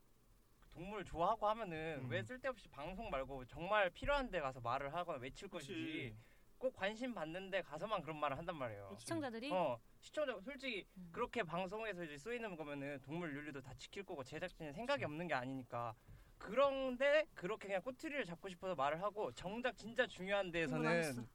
[0.71, 2.09] 동물 좋아하고 하면은 음.
[2.09, 6.15] 왜 쓸데없이 방송 말고 정말 필요한 데 가서 말을 하거나 외칠 것이지 그렇지.
[6.57, 8.89] 꼭 관심 받는 데 가서만 그런 말을 한단 말이에요.
[8.89, 9.01] 그치.
[9.01, 11.09] 시청자들이 어 시청자 솔직히 음.
[11.11, 15.93] 그렇게 방송에서 이제 쓰이는 거면은 동물 윤리도 다 지킬 거고 제작진의 생각이 없는 게 아니니까
[16.37, 21.27] 그런데 그렇게 그냥 꼬투리를 잡고 싶어서 말을 하고 정작 진짜 중요한 데에서는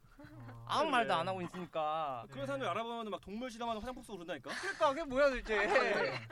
[0.66, 0.90] 아무 그래.
[0.90, 4.50] 말도 안 하고 있으니까 아, 그런 사람들 알아보면 막 동물 실험하는 화장품 쓰고 그런다니까.
[4.60, 5.56] 그러니까 그게 뭐야 도대체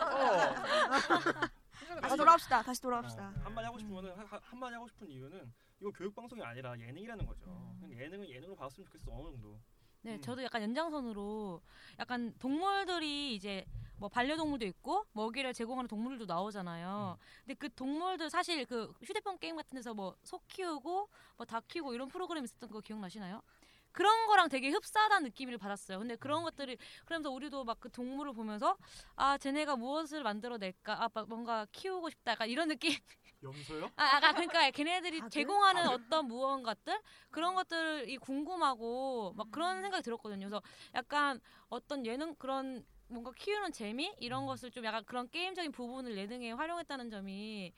[0.00, 1.57] 어.
[2.00, 2.62] 다시 돌아옵시다.
[2.62, 3.28] 다시 돌아옵시다.
[3.28, 7.26] 어, 한마디 하고 싶으면은 하- 하- 한마디 하고 싶은 이유는 이거 교육 방송이 아니라 예능이라는
[7.26, 7.46] 거죠.
[7.46, 7.78] 음.
[7.80, 9.58] 그냥 예능은 예능으로 봤으면 좋겠어 어느 정도.
[10.02, 10.20] 네, 음.
[10.20, 11.60] 저도 약간 연장선으로
[11.98, 13.64] 약간 동물들이 이제
[13.96, 17.18] 뭐 반려동물도 있고 먹이를 제공하는 동물들도 나오잖아요.
[17.18, 17.24] 음.
[17.44, 22.06] 근데 그 동물들 사실 그 휴대폰 게임 같은 데서 뭐 소 키우고 뭐닭 키우고 이런
[22.08, 23.42] 프로그램 있었던 거 기억나시나요?
[23.92, 25.98] 그런 거랑 되게 흡사하다는 느낌을 받았어요.
[25.98, 28.76] 근데 그런 것들이 그러면서 우리도 막 그 동물을 보면서
[29.14, 31.04] 아 쟤네가 무엇을 만들어낼까?
[31.04, 32.32] 아막 뭔가 키우고 싶다.
[32.32, 32.92] 약간 이런 느낌.
[33.42, 33.90] 염소요?
[33.96, 35.28] 아, 아까 그러니까 걔네들이 아?
[35.28, 40.48] 제공하는 어떤 무언가들 그런 것들이 궁금하고 막 그런 생각이 들었거든요.
[40.48, 40.60] 그래서
[40.94, 46.52] 약간 어떤 예능 그런 뭔가 키우는 재미 이런 것을 좀 약간 그런 게임적인 부분을 예능에
[46.52, 47.72] 활용했다는 점이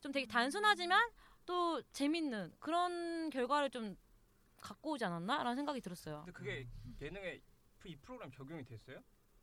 [0.00, 1.08] 좀 되게 단순하지만
[1.46, 3.96] 또 재밌는 그런 결과를 좀
[4.64, 6.22] 갖고 오지 않았나라는 생각이 들었어요.
[6.24, 6.68] 근데 그게
[7.00, 7.40] 예능에
[7.84, 9.00] 이 프로그램 적용이 됐어요?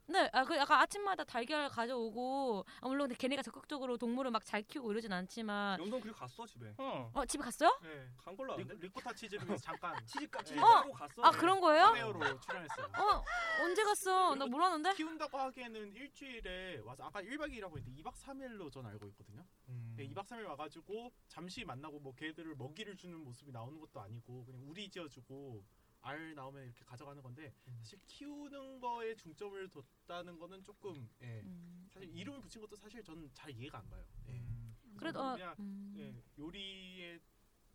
[0.08, 4.62] 네, 아, 그 약간 아침마다 달걀 가져오고 아, 물론 근데 걔네가 적극적으로 동물을 막 잘
[4.64, 6.74] 키우고 이러진 않지만 염소 데리고 갔어 집에.
[6.80, 7.10] 응.
[7.14, 7.80] 어 집에 갔어요?
[7.84, 8.10] 네.
[8.18, 8.86] 간 걸로 리, 아는데.
[8.88, 10.60] 리코타 치즈를 위해서 잠깐 치즈까 치즈 네.
[10.62, 11.22] 까고 갔어.
[11.22, 11.86] 아 그런 거예요?
[11.86, 12.86] 카메오로 출연했어요.
[12.98, 13.24] 어
[13.64, 14.36] 언제 갔어?
[14.36, 14.94] 나 몰랐는데.
[14.96, 19.46] 키운다고 하기에는 일주일에 와서 아까 1박 2일이라고 했는데 2박 3일로 전 알고 있거든요.
[19.70, 19.94] 음.
[19.96, 24.62] 네, 2박 3일 와가지고 잠시 만나고 뭐 걔들을 먹이를 주는 모습이 나오는 것도 아니고 그냥
[24.68, 25.64] 우리 지어주고
[26.02, 27.78] 알 나오면 이렇게 가져가는 건데 음.
[27.80, 31.42] 사실 키우는 거에 중점을 뒀다는 거는 조금 예.
[31.42, 31.88] 음.
[31.92, 34.06] 사실 이름을 붙인 것도 사실 저는 잘 이해가 안 가요.
[34.28, 34.32] 예.
[34.32, 34.76] 음.
[34.98, 35.94] 그래도 어, 그냥 음.
[35.98, 37.20] 예, 요리에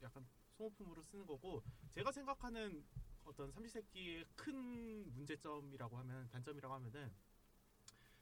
[0.03, 2.85] 약간 소모품으로 쓰는 거고 제가 생각하는
[3.25, 7.13] 어떤 삼시세끼의 큰 문제점이라고 하면 단점이라고 하면은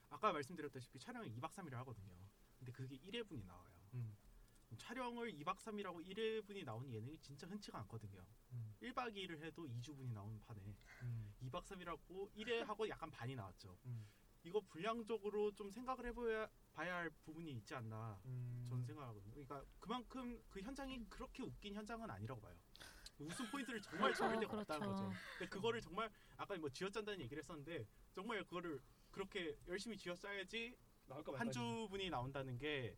[0.08, 2.14] 아까 말씀드렸다시피 촬영을 2박 3일을 하거든요.
[2.58, 3.74] 근데 그게 1회분이 나와요.
[3.94, 4.16] 음.
[4.78, 8.24] 촬영을 2박 3일하고 1회분이 나오는 예능이 진짜 흔치가 않거든요.
[8.52, 8.74] 음.
[8.82, 10.60] 1박 2일을 해도 2주분이 나오는 판에
[11.02, 11.34] 음.
[11.42, 13.76] 2박 3일하고 1회하고 약간 반이 나왔죠.
[13.86, 14.06] 음.
[14.42, 18.62] 이거 분량적으로 좀 생각을 해봐야 봐야 할 부분이 있지 않나 음.
[18.68, 19.32] 저는 생각하거든요.
[19.32, 22.54] 그러니까 그만큼 그 현장이 그렇게 웃긴 현장은 아니라고 봐요.
[23.18, 24.74] 웃음 포인트를 정말 잡을 데가 그렇죠.
[24.74, 25.12] 없다는 거죠.
[25.38, 31.38] 근데 그거를 정말 아까 뭐 쥐어짠다는 얘기를 했었는데 정말 그거를 그렇게 열심히 쥐어짜야지 나올까 한
[31.46, 31.58] 말까지.
[31.58, 32.96] 주분이 나온다는 게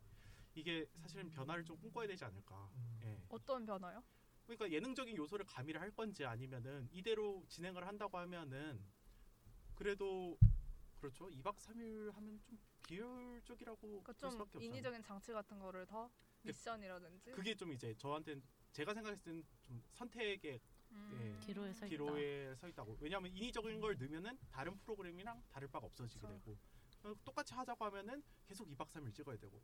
[0.57, 2.69] 이게 사실은 변화를 좀 꿈꿔야 되지 않을까.
[2.75, 2.99] 음.
[3.03, 3.21] 예.
[3.29, 4.03] 어떤 변화요?
[4.45, 8.81] 그러니까 예능적인 요소를 가미를 할 건지 아니면은 이대로 진행을 한다고 하면은
[9.75, 10.37] 그래도
[10.95, 11.27] 그렇죠.
[11.27, 14.61] 2박 3일 하면 좀 비효율적이라고 그러니까 볼좀 수밖에 없죠.
[14.61, 16.09] 인위적인 장치 같은 거를 더
[16.41, 18.41] 미션이라든지 그게 좀 이제 저한테는
[18.71, 20.59] 제가 생각했을 때는 좀 선택의
[20.91, 21.19] 음.
[21.21, 21.89] 예, 기로에 서 있다.
[21.89, 22.97] 기로에 서 있다고.
[22.99, 26.39] 왜냐하면 인위적인 걸 넣으면은 다른 프로그램이랑 다를 바가 없어지게 그렇죠.
[26.39, 26.57] 되고 어,
[27.23, 29.61] 똑같이 하자고 하면은 계속 2박 3일 찍어야 되고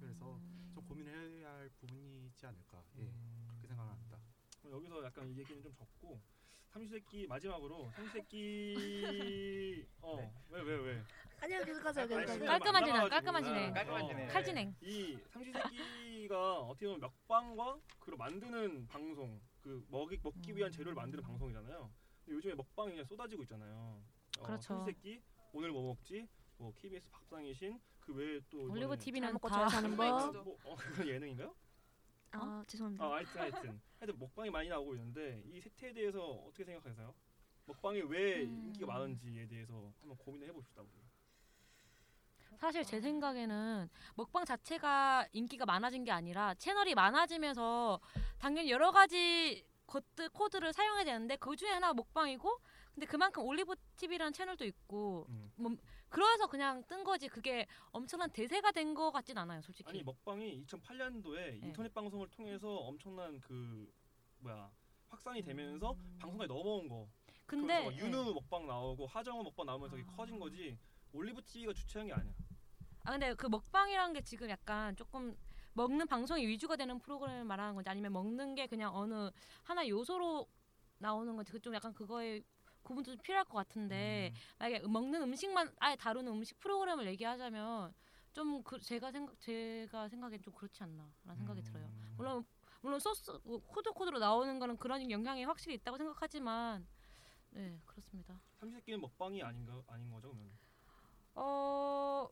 [0.00, 0.70] 그래서 음.
[0.74, 3.44] 좀 고민을 해야 할 부분이지 않을까 예, 음.
[3.48, 4.18] 그렇게 생각합니다.
[4.60, 6.20] 그럼 여기서 약간 이 얘기는 좀 적고
[6.68, 11.04] 삼시세끼 마지막으로 삼시세끼 어왜 왜 왜?
[11.40, 12.46] 아니요 계속하세요 계속하세요.
[12.46, 13.70] 깔끔한 진행, 안 깔끔한 진행.
[13.70, 14.28] 어, 깔끔한 진행.
[14.28, 14.74] 칼 진행.
[14.80, 21.90] 이 삼시세끼가 어떻게 보면 먹방과 그리고 만드는 방송 그 먹이 먹기 위한 재료를 만드는 방송이잖아요.
[22.24, 24.02] 근데 요즘에 먹방이 그냥 쏟아지고 있잖아요.
[24.38, 24.62] 어, 그렇죠.
[24.74, 25.20] 삼시세끼
[25.52, 26.26] 오늘 뭐 먹지?
[26.62, 30.32] 뭐 KBS 밥상이신 그 외에 또 올리브 TV는 다잘 사는 법.
[30.44, 31.52] 뭐, 어, 그건 예능인가요?
[32.30, 33.04] 아 죄송합니다.
[33.04, 37.12] 아, 하여튼 하여튼 하여튼 먹방이 많이 나오고 있는데 이 세태에 대해서 어떻게 생각하세요?
[37.66, 38.66] 먹방이 왜 음.
[38.66, 40.90] 인기가 많은지에 대해서 한번 고민을 해봅시다 우리.
[42.58, 47.98] 사실 제 생각에는 먹방 자체가 인기가 많아진 게 아니라 채널이 많아지면서
[48.38, 52.60] 당연히 여러 가지 것들 코드를 사용해야 되는데 그 중에 하나가 먹방이고
[52.94, 55.52] 근데 그만큼 올리브 TV라는 채널도 있고 음.
[55.56, 55.76] 뭐
[56.12, 61.34] 그래서 그냥 뜬 거지 그게 엄청난 대세가 된 거 같진 않아요 솔직히 아니 먹방이 2008년도에
[61.34, 61.60] 네.
[61.62, 63.90] 인터넷 방송을 통해서 엄청난 그
[64.40, 64.70] 뭐야
[65.08, 67.08] 확산이 되면서 방송까지 넘어온 거.
[67.46, 68.34] 근데 막 윤우 예.
[68.34, 70.78] 먹방 나오고 하정우 먹방 나오면서 이게 커진 거지.
[71.12, 72.32] 올리브 TV가 주최한 게 아니야.
[73.04, 75.36] 아 근데 그 먹방이라는 게 지금 약간 조금
[75.74, 79.30] 먹는 방송이 위주가 되는 프로그램을 말하는 건지 아니면 먹는 게 그냥 어느
[79.64, 80.46] 하나 요소로
[80.98, 82.42] 나오는 건지 그 좀 약간 그거에
[82.82, 87.94] 구분도 좀 필요할 것 같은데 만약에 먹는 음식만 아예 다루는 음식 프로그램을 얘기하자면
[88.32, 91.84] 좀 그 제가 생각 제가 생각엔 좀 그렇지 않나라는 생각이 들어요.
[91.84, 92.14] 음.
[92.16, 92.44] 물론
[92.80, 96.86] 물론 소스 뭐 코드 코드로 나오는 거는 그런 영향이 확실히 있다고 생각하지만
[97.50, 98.40] 네 그렇습니다.
[98.58, 100.50] 삼시세끼는 먹방이 아닌가 아닌 거죠 그러면.
[101.34, 102.28] 어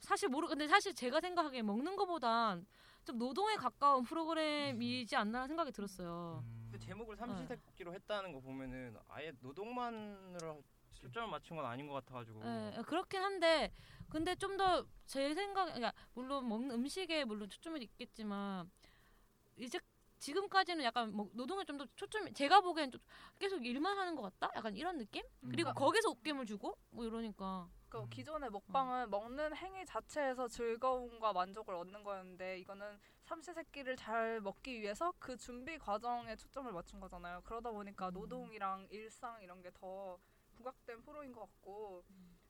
[0.00, 2.66] 사실 모르 근데 사실 제가 생각하기에 먹는 거보단
[3.04, 6.42] 좀 노동에 가까운 프로그램이지 않나 생각이 들었어요.
[6.44, 6.61] 음.
[6.82, 10.62] 그 제목을 삼시세끼로 했다는 거 보면은 아예 노동만으로
[10.94, 12.40] 초점을 맞춘 건 아닌 것 같아가지고.
[12.44, 13.72] 예, 그렇긴 한데
[14.08, 18.70] 근데 좀 더 제 생각 그러니까 물론 먹는 음식에 물론 초점이 있겠지만
[19.56, 19.78] 이제
[20.18, 23.00] 지금까지는 약간 뭐 노동에 좀 더 초점이 제가 보기엔 좀
[23.38, 24.50] 계속 일만 하는 것 같다?
[24.56, 25.22] 약간 이런 느낌?
[25.50, 25.74] 그리고 음.
[25.74, 26.76] 거기서 웃김을 주고?
[26.90, 27.68] 뭐 이러니까.
[27.88, 32.98] 그 기존의 먹방은 먹는 행위 자체에서 즐거움과 만족을 얻는 거였는데 이거는
[33.32, 37.40] 삼시세끼를 잘 먹기 위해서 그 준비 과정에 초점을 맞춘 거잖아요.
[37.44, 40.18] 그러다 보니까 노동이랑 일상 이런 게 더
[40.54, 42.04] 부각된 프로인 것 같고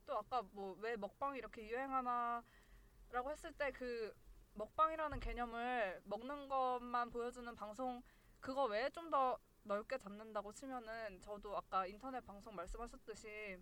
[0.06, 4.12] 또 아까 뭐 왜 먹방이 이렇게 유행하나라고 했을 때 그
[4.54, 8.02] 먹방이라는 개념을 먹는 것만 보여주는 방송
[8.40, 13.56] 그거 외에 좀 더 넓게 잡는다고 치면은 저도 아까 인터넷 방송 말씀하셨듯이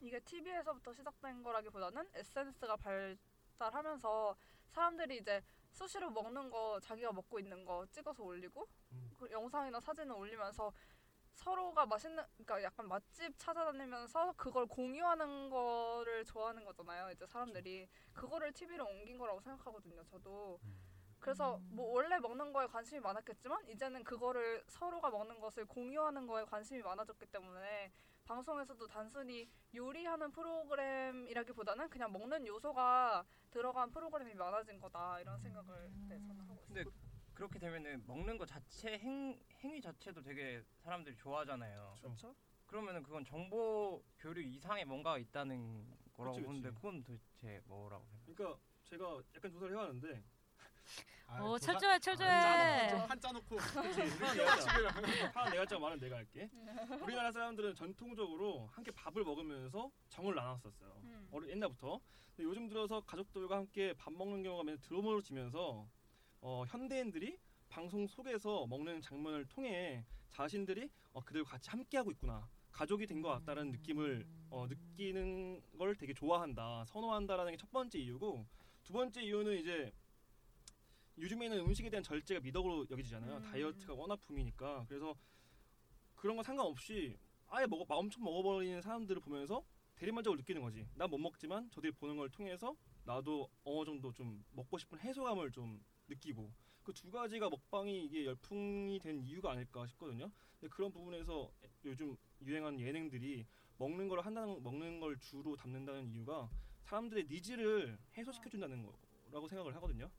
[0.00, 4.34] 이게 TV에서부터 시작된 거라기보다는 SNS가 발달하면서
[4.72, 5.40] 사람들이 이제
[5.70, 9.10] 수시로 먹는 거 자기가 먹고 있는 거 찍어서 올리고 음.
[9.18, 10.72] 그 영상이나 사진을 올리면서
[11.34, 17.10] 서로가 맛있는 그러니까 약간 맛집 찾아다니면서 그걸 공유하는 거를 좋아하는 거잖아요.
[17.12, 20.04] 이제 사람들이 그거를 TV로 옮긴 거라고 생각하거든요.
[20.04, 20.60] 저도.
[21.18, 26.82] 그래서 뭐 원래 먹는 거에 관심이 많았겠지만 이제는 그거를 서로가 먹는 것을 공유하는 거에 관심이
[26.82, 27.92] 많아졌기 때문에
[28.30, 36.38] 방송에서도 단순히 요리하는 프로그램이라기보다는 그냥 먹는 요소가 들어간 프로그램이 많아진 거다 이런 생각을 네, 저는
[36.42, 36.66] 하고 있어요.
[36.68, 36.84] 근데
[37.34, 41.96] 그렇게 되면은 먹는 거 자체 행, 행위 자체도 되게 사람들이 좋아하잖아요.
[42.00, 42.36] 그렇죠.
[42.66, 46.46] 그러면은 그건 정보 교류 이상의 뭔가가 있다는 거라고 그치, 그치.
[46.46, 48.36] 보는데 그건 도대체 뭐라고 생각해요?
[48.36, 50.39] 그러니까 제가 약간 조사를 해왔는데 아,
[51.40, 52.28] 오 조사- 철저해 철저해.
[53.06, 54.00] 한짜 놓고 그치
[55.32, 56.50] 하나 내가 짜 말은 내가 할게.
[57.02, 61.00] 우리나라 사람들은 전통적으로 함께 밥을 먹으면서 정을 나눴었어요.
[61.04, 61.28] 음.
[61.30, 62.00] 어릴 옛날부터.
[62.34, 65.86] 근데 요즘 들어서 가족들과 함께 밥 먹는 경우가 매우 드러머지면서
[66.40, 67.38] 어, 현대인들이
[67.68, 72.48] 방송 속에서 먹는 장면을 통해 자신들이 어, 그들과 같이 함께하고 있구나.
[72.72, 78.46] 가족이 된 것 같다는 느낌을 어, 느끼는 걸 되게 좋아한다 선호한다라는 게 첫 번째 이유고
[78.84, 79.92] 두 번째 이유는 이제
[81.20, 83.36] 요즘에는 음식에 대한 절제가 미덕으로 여겨지잖아요.
[83.36, 83.42] 음.
[83.42, 85.14] 다이어트가 워낙 붐이니까 그래서
[86.14, 87.18] 그런 거 상관없이
[87.48, 89.64] 아예 먹어 막 엄청 먹어버리는 사람들을 보면서
[89.96, 90.86] 대리만족을 느끼는 거지.
[90.94, 95.82] 난 못 먹지만 저들이 보는 걸 통해서 나도 어느 정도 좀 먹고 싶은 해소감을 좀
[96.08, 96.50] 느끼고
[96.82, 100.30] 그 두 가지가 먹방이 이게 열풍이 된 이유가 아닐까 싶거든요.
[100.58, 101.52] 근데 그런 부분에서
[101.84, 103.46] 요즘 유행하는 예능들이
[103.78, 106.48] 먹는 걸 한다는 먹는 걸 주로 담는다는 이유가
[106.84, 110.10] 사람들의 needs를 해소시켜 준다는 거라고 생각을 하거든요.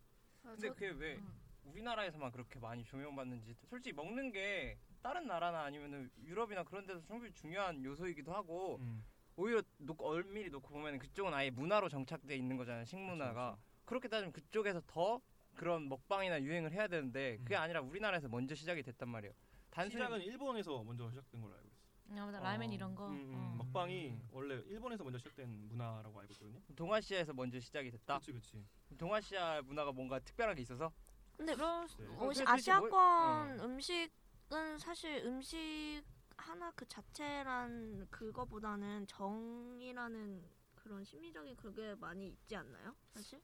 [0.43, 1.33] 근데 그게 왜 음.
[1.65, 7.83] 우리나라에서만 그렇게 많이 조명받는지 솔직히 먹는 게 다른 나라나 아니면은 유럽이나 그런 데서 충분히 중요한
[7.83, 9.03] 요소이기도 하고 음.
[9.35, 12.85] 오히려 놓고 엄밀히 놓고 보면 그쪽은 아예 문화로 정착돼 있는 거잖아요.
[12.85, 13.57] 식문화가.
[13.85, 15.21] 그렇게 따지면 그쪽에서 더
[15.55, 19.33] 그런 먹방이나 유행을 해야 되는데 그게 아니라 우리나라에서 먼저 시작이 됐단 말이에요.
[19.69, 21.80] 단순히 시작은 일본에서 먼저 시작된 걸로 알고 있어요.
[22.19, 22.39] 아, 맞아.
[22.39, 23.07] 라면 이런 거.
[23.07, 23.55] 음, 음, 어.
[23.57, 26.59] 먹방이 원래 일본에서 먼저 시작된 문화라고 알고 있거든요.
[26.75, 28.19] 동아시아에서 먼저 시작이 됐다.
[28.19, 28.65] 그렇지, 그렇지.
[28.97, 30.91] 동아시아 문화가 뭔가 특별하게 있어서
[31.37, 31.63] 근데 네.
[31.63, 33.65] 어, 아시아권 뭐- 어.
[33.65, 36.03] 음식은 사실 음식
[36.37, 40.43] 하나 그 자체란 그거보다는 정이라는
[40.75, 42.95] 그런 심리적인 그게 많이 있지 않나요?
[43.13, 43.39] 사실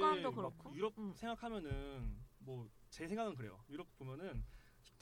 [0.00, 3.58] 막 그렇고 유럽 생각하면은 뭐 제 생각은 그래요.
[3.70, 4.44] 유럽 보면은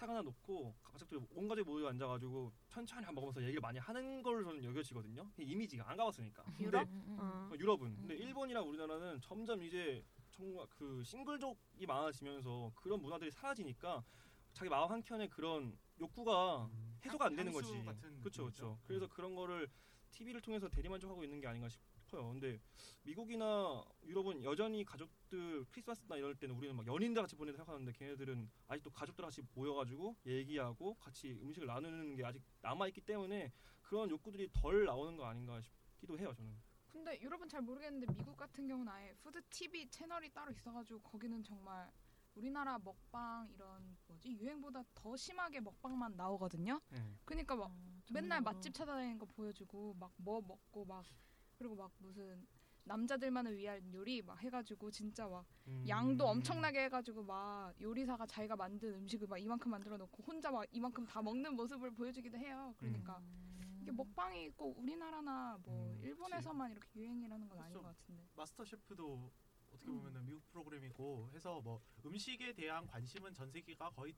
[0.01, 4.43] 식탁 하나 놓고 가족들 온 가족이 모여 앉아가지고 천천히 밥 먹으면서 얘기를 많이 하는 걸로
[4.43, 5.31] 저는 여겨지거든요.
[5.37, 6.43] 그 이미지가 안 가봤으니까.
[6.45, 6.89] 근데 유럽?
[6.89, 7.51] 음, 어.
[7.53, 14.03] 어, 유럽은 근데 일본이랑 우리나라는 점점 이제 정말 그 싱글족이 많아지면서 그런 문화들이 사라지니까
[14.55, 16.71] 자기 마음 한 켠에 그런 욕구가
[17.05, 17.85] 해소가 안 되는 음, 거지.
[18.21, 18.45] 그렇죠.
[18.45, 18.79] 그렇죠.
[18.85, 19.69] 그래서 그런 거를
[20.13, 21.79] TV를 통해서 대리만족하고 있는 게 아닌가 싶
[22.15, 22.29] 어요.
[22.29, 22.61] 근데
[23.03, 28.91] 미국이나 유럽은 여전히 가족들 크리스마스나 이럴 때는 우리는 막 연인들 같이 보내다 생각하는데 걔네들은 아직도
[28.91, 33.53] 가족들 같이 모여가지고 얘기하고 같이 음식을 나누는 게 아직 남아 있기 때문에
[33.83, 36.33] 그런 욕구들이 덜 나오는 거 아닌가 싶기도 해요.
[36.35, 36.53] 저는.
[36.89, 41.89] 근데 유럽은 잘 모르겠는데 미국 같은 경우는 아예 food TV 채널이 따로 있어가지고 거기는 정말
[42.35, 46.81] 우리나라 먹방 이런 뭐지 유행보다 더 심하게 먹방만 나오거든요.
[46.91, 46.99] 네.
[47.25, 47.71] 그러니까 막
[48.13, 48.57] 맨날 정말로.
[48.57, 51.05] 맛집 찾아다니는 거 보여주고 막 뭐 먹고 막
[51.61, 52.47] 그리고 막 무슨
[52.85, 55.85] 남자들만을 위한 요리 막 해가지고 진짜 막 음.
[55.87, 61.05] 양도 엄청나게 해가지고 막 요리사가 자기가 만든 음식을 막 이만큼 만들어 놓고 혼자 막 이만큼
[61.05, 62.75] 다 먹는 모습을 보여주기도 해요.
[62.79, 63.79] 그러니까 음.
[63.83, 67.87] 이게 먹방이 꼭 우리나라나 뭐 음, 일본에서만 이렇게 유행이라는 건 아닌 그렇죠.
[67.87, 68.27] 것 같은데.
[68.35, 69.31] 마스터 셰프도
[69.71, 69.99] 어떻게 음.
[69.99, 74.15] 보면은 미국 프로그램이고 해서 뭐 음식에 대한 관심은 전 세계가 거의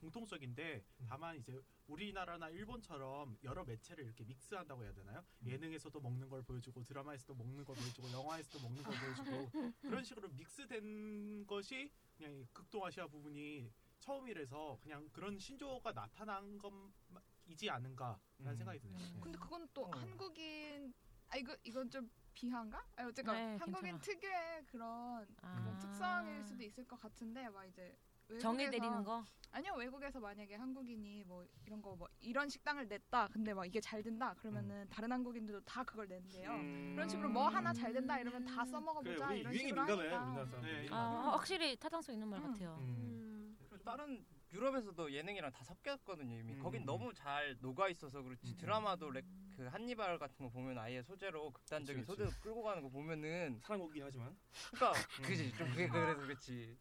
[0.00, 1.06] 공통적인데 음.
[1.08, 5.22] 다만 이제 우리나라나 일본처럼 여러 매체를 이렇게 믹스한다고 해야 되나요?
[5.42, 5.46] 음.
[5.50, 9.50] 예능에서도 먹는 걸 보여주고 드라마에서도 먹는 걸 보여주고 영화에서도 먹는 걸 보여주고
[9.82, 13.70] 그런 식으로 믹스된 것이 그냥 이 극동아시아 부분이
[14.00, 18.20] 처음이라서 그냥 그런 신조어가 나타난 것이지 않은가라는
[18.52, 18.56] 음.
[18.56, 18.98] 생각이 드네요.
[18.98, 19.20] 네.
[19.20, 19.90] 근데 그건 또 어.
[19.90, 20.94] 한국인
[21.28, 22.84] 아 이거 이건 좀 비하인가?
[22.96, 24.00] 아 어쨌건 네, 한국인 괜찮아.
[24.00, 25.54] 특유의 그런 아.
[25.60, 27.96] 그런 특성일 수도 있을 것 같은데 막 이제
[28.38, 29.24] 외국에서- 내리는 거?
[29.52, 34.00] 아니요 외국에서 만약에 한국인이 뭐 이런 거 뭐 이런 식당을 냈다 근데 막 이게 잘
[34.00, 36.92] 된다 그러면은 다른 한국인들도 다 그걸 낸대요 음.
[36.94, 40.60] 그런 식으로 뭐 하나 잘 된다 이러면 다 써먹어보자 그래, 이런 유행이 식으로 민감해, 하니까.
[40.60, 40.86] 네.
[40.92, 42.52] 아, 확실히 타당성 있는 말 음.
[42.52, 42.76] 같아요.
[42.80, 43.56] 음.
[43.84, 46.52] 다른 유럽에서도 예능이랑 다 섞였거든요 이미.
[46.54, 46.86] 음, 거긴 음.
[46.86, 49.24] 너무 잘 녹아 있어서 그렇지 음, 드라마도 렉,
[49.56, 52.24] 그 한니발 같은 거 보면 아예 소재로 극단적인 그치, 그치.
[52.24, 54.36] 소재로 끌고 가는 거 보면은 사람 고기긴 하지만.
[54.72, 56.76] 그러니까 그지 좀 그게 그래서 그렇지.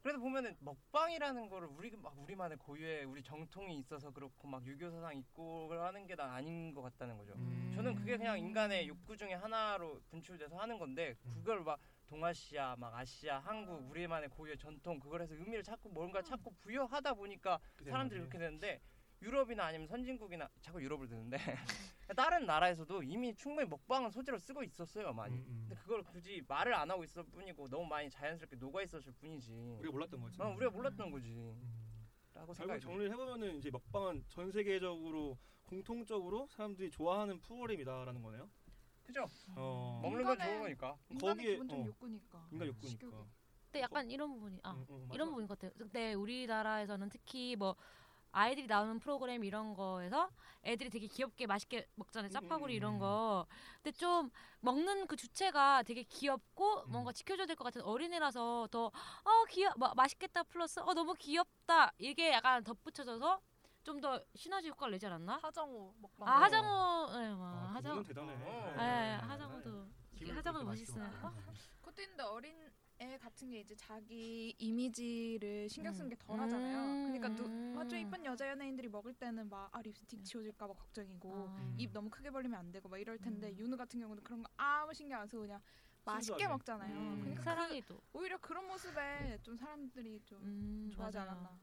[0.00, 0.02] 음.
[0.02, 5.16] 그래서 보면은 먹방이라는 거를 우리 막 우리만의 고유의 우리 전통이 있어서 그렇고 막 유교 사상
[5.16, 7.32] 있고 하는 게 난 아닌 것 같다는 거죠.
[7.34, 7.72] 음.
[7.74, 11.34] 저는 그게 그냥 인간의 욕구 중에 하나로 분출돼서 하는 건데 음.
[11.38, 11.78] 그걸 막
[12.08, 17.60] 동아시아, 막 아시아, 한국 우리만의 고유의 전통 그걸 해서 의미를 찾고 뭔가 찾고 부여하다 보니까
[17.84, 18.18] 사람들이.
[18.20, 18.80] 그렇게 되는데
[19.22, 21.36] 유럽이나 아니면 선진국이나 자꾸 유럽을 드는데
[22.16, 25.36] 다른 나라에서도 이미 충분히 먹방은 소재로 쓰고 있었어요 많이.
[25.36, 25.66] 음, 음.
[25.68, 29.76] 근데 그걸 굳이 말을 안 하고 있을 뿐이고 너무 많이 자연스럽게 녹아 있었을 뿐이지.
[29.78, 30.40] 우리가 몰랐던 거지.
[30.42, 31.28] 어, 우리가 몰랐던 거지.
[31.36, 31.80] 음.
[32.34, 38.48] 라고 결국 생각이 정리를 해보면은 이제 먹방은 전 세계적으로 공통적으로 사람들이 좋아하는 프로그램이다라는 거네요.
[39.04, 39.28] 그죠?
[39.56, 40.00] 어.
[40.02, 40.96] 먹는 건 좋은 거니까.
[41.10, 41.86] 거기에- 기본적인 어.
[41.86, 42.88] 욕구니까 인간 욕구니까.
[42.88, 43.24] 식욕이.
[43.66, 45.08] 근데 약간 이런 부분이 아 음, 음.
[45.12, 45.70] 이런 부분인 것 같아요.
[45.78, 47.76] 근데 우리나라에서는 특히 뭐
[48.32, 50.30] 아이들이 나오는 프로그램 이런 거에서
[50.64, 52.30] 애들이 되게 귀엽게 맛있게 먹잖아요.
[52.30, 52.98] 짜파구리 음, 이런 음.
[52.98, 53.46] 거.
[53.82, 56.90] 근데 좀 먹는 그 주체가 되게 귀엽고 음.
[56.92, 58.86] 뭔가 지켜줘야 될 것 같은 어린애라서 더
[59.24, 63.40] 어 귀여 뭐, 맛있겠다 플러스 어 너무 귀엽다 이게 약간 덧붙여져서
[63.82, 65.38] 좀 더 시너지 효과를 내지 않았나?
[65.42, 66.28] 하정우 먹방.
[66.28, 68.32] 아 하정우 네, 뭐 아, 하정우 대단해.
[68.34, 68.74] 어.
[68.76, 69.88] 네, 하정우도
[70.36, 71.10] 하정우도 멋있어요.
[71.80, 72.70] 그것도 있는데 어린
[73.02, 76.10] 애 같은 게 이제 자기 이미지를 신경 쓰는 음.
[76.10, 77.06] 게 덜 하잖아요.
[77.12, 77.74] 그러니까 누, 음.
[77.78, 81.74] 아주 이쁜 여자 연예인들이 먹을 때는 막 아 립스틱 지워질까 봐 걱정이고 아.
[81.78, 83.56] 입 너무 크게 벌리면 안 되고 막 이럴 텐데 음.
[83.58, 85.60] 윤우 같은 경우는 그런 거 아무 신경 안 쓰고 그냥
[86.04, 86.46] 맛있게.
[86.46, 86.94] 먹잖아요.
[86.94, 87.20] 음.
[87.20, 91.30] 그러니까 그, 사랑이도 오히려 그런 모습에 좀 사람들이 좀 음, 좋아하지 맞아요.
[91.30, 91.58] 않았나.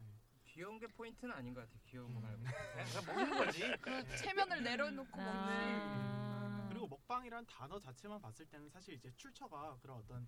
[0.46, 1.78] 귀여운 게 포인트는 아닌 것 같아.
[1.84, 2.24] 귀여운 거 음.
[2.24, 3.06] 말고.
[3.14, 3.60] 먹는 거지.
[3.82, 5.32] 그 체면을 내려놓고 먹는.
[5.36, 6.66] 아.
[6.70, 10.28] 그리고 먹방이란 단어 자체만 봤을 때는 사실 이제 출처가 그런 어떤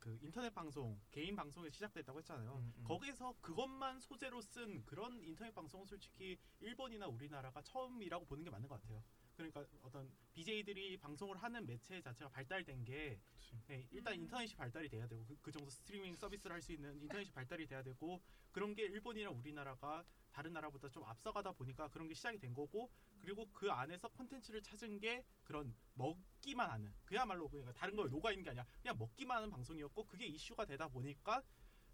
[0.00, 2.56] 그 인터넷 방송, 개인 방송에 시작됐다고 했잖아요.
[2.56, 2.84] 음, 음.
[2.84, 8.80] 거기서 그것만 소재로 쓴 그런 인터넷 방송은 솔직히 일본이나 우리나라가 처음이라고 보는 게 맞는 것
[8.80, 9.04] 같아요.
[9.36, 13.20] 그러니까 어떤 BJ들이 방송을 하는 매체 자체가 발달된 게
[13.68, 17.30] 네, 일단 인터넷이 발달이 돼야 되고 그, 그 정도 스트리밍 서비스를 할 수 있는 인터넷이
[17.30, 18.20] 발달이 돼야 되고
[18.52, 23.48] 그런 게 일본이랑 우리나라가 다른 나라보다 좀 앞서가다 보니까 그런 게 시작이 된 거고 그리고
[23.52, 28.50] 그 안에서 콘텐츠를 찾은 게 그런 먹기만 하는 그야말로 그러니까 다른 걸 녹아 있는 게
[28.50, 31.42] 아니라 그냥 먹기만 하는 방송이었고 그게 이슈가 되다 보니까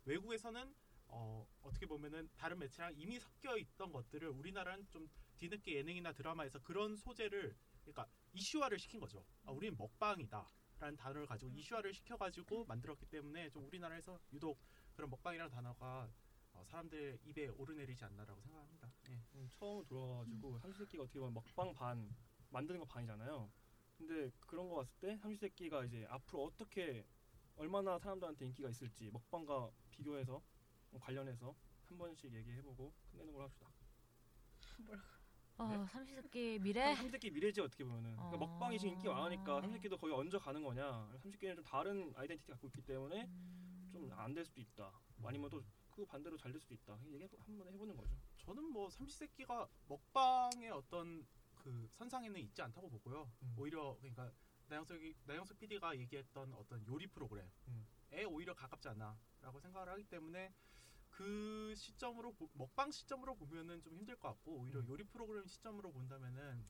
[0.05, 0.75] 외국에서는
[1.09, 6.97] 어, 어떻게 보면은 다른 매체랑 이미 섞여 있던 것들을 우리나라는 좀 뒤늦게 예능이나 드라마에서 그런
[6.97, 9.25] 소재를 그러니까 이슈화를 시킨 거죠.
[9.45, 14.61] 아, 우리는 먹방이다 라는 단어를 가지고 이슈화를 시켜가지고 만들었기 때문에 좀 우리나라에서 유독
[14.95, 16.11] 그런 먹방이라는 단어가
[16.57, 18.91] 어, 사람들 입에 오르내리지 않나라고 생각합니다.
[19.11, 19.21] 예.
[19.35, 22.15] 음, 처음 들어와가지고 삼시세끼가 어떻게 보면 먹방 반
[22.51, 23.51] 만드는 거 반이잖아요.
[23.99, 27.07] 근데 그런 거 봤을 때 삼시세끼가 이제 앞으로 어떻게
[27.57, 30.43] 얼마나 사람들한테 인기가 있을지 먹방과 비교해서
[30.91, 31.55] 뭐 관련해서
[31.89, 33.71] 한 번씩 얘기해보고 끝내는 걸로 합시다.
[35.59, 36.95] 어, 삼시세끼 미래.
[36.95, 38.39] 삼시세끼 미래지 어떻게 보면은 그러니까 어.
[38.39, 41.09] 먹방이 지금 인기가 많으니까 삼시세끼도 거의 얹어 가는 거냐?
[41.13, 43.89] 삼시세끼는 좀 다른 아이덴티티 갖고 있기 때문에 음.
[43.91, 44.93] 좀안 될 수도 있다.
[45.25, 45.63] 아니면 또
[45.97, 46.99] 그 반대로 잘 될 수도 있다.
[47.07, 48.15] 얘기 한번 해보는 거죠.
[48.37, 53.31] 저는 뭐 삼시세끼가 먹방의 어떤 그 선상에는 있지 않다고 보고요.
[53.57, 54.31] 오히려 그러니까
[54.69, 60.53] 나영석이 나영석 PD가 얘기했던 어떤 요리 프로그램에 오히려 가깝지 않나라고 생각을 하기 때문에
[61.11, 66.69] 그 시점으로 보- 먹방 시점으로 보면은 좀 힘들 것 같고 오히려 요리 프로그램 시점으로 본다면은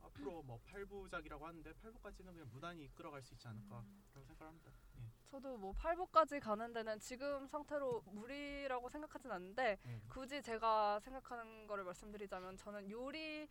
[0.00, 4.72] 앞으로 뭐 8부작이라고 하는데 8부까지는 그냥 무난히 이끌어갈 수 있지 않을까라고 생각을 합니다.
[4.98, 5.07] 예.
[5.30, 10.00] 저도 뭐 8부까지 가는 데는 지금 상태로 무리라고 생각하진 않는데 네.
[10.08, 13.46] 굳이 제가 생각하는 거를 말씀드리자면 저는 요리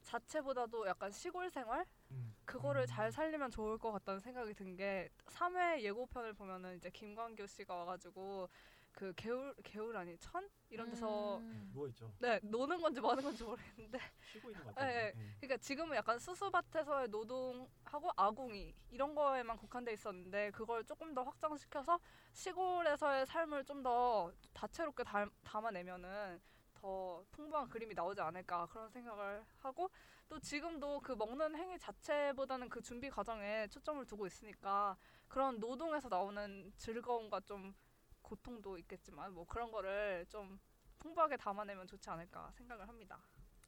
[0.00, 2.34] 자체보다도 약간 시골 생활 음.
[2.44, 7.74] 그거를 잘 살리면 좋을 것 같다는 생각이 든 게 3회 예고편을 보면은 이제 김광규 씨가
[7.74, 8.48] 와가지고
[8.92, 11.70] 그 개울 개울 아니 천 이런 데서 음.
[11.72, 12.12] 누워 있죠.
[12.18, 13.98] 네 노는 건지 뭐 하는 건지 모르겠는데
[14.32, 14.96] 쉬고 있는 것 예, 같아요.
[14.98, 15.06] 예.
[15.16, 15.34] 예.
[15.40, 21.98] 그러니까 지금은 약간 수수밭에서의 노동하고 아궁이 이런 거에만 국한돼 있었는데 그걸 조금 더 확장시켜서
[22.32, 26.40] 시골에서의 삶을 좀 더 다채롭게 달, 담아내면은
[26.74, 29.90] 더 풍부한 그림이 나오지 않을까 그런 생각을 하고
[30.28, 36.72] 또 지금도 그 먹는 행위 자체보다는 그 준비 과정에 초점을 두고 있으니까 그런 노동에서 나오는
[36.76, 37.74] 즐거움과 좀
[38.22, 40.58] 고통도 있겠지만 뭐 그런 거를 좀
[40.98, 43.20] 풍부하게 담아내면 좋지 않을까 생각을 합니다.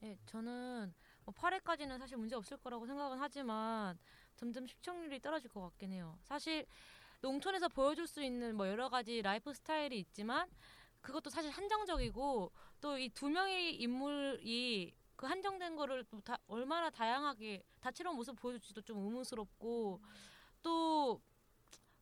[0.03, 0.93] 예, 저는
[1.25, 3.99] 뭐 8회까지는 사실 문제 없을 거라고 생각은 하지만
[4.37, 6.19] 점점 시청률이 떨어질 것 같긴 해요.
[6.23, 6.67] 사실
[7.21, 10.49] 농촌에서 보여줄 수 있는 뭐 여러 가지 라이프 스타일이 있지만
[11.01, 17.63] 그것도 사실 한정적이고 또 이 두 명의 인물이 그 한정된 거를 또 다 얼마나 다양하게
[17.81, 20.01] 다채로운 모습 보여줄지도 좀 의문스럽고
[20.63, 21.21] 또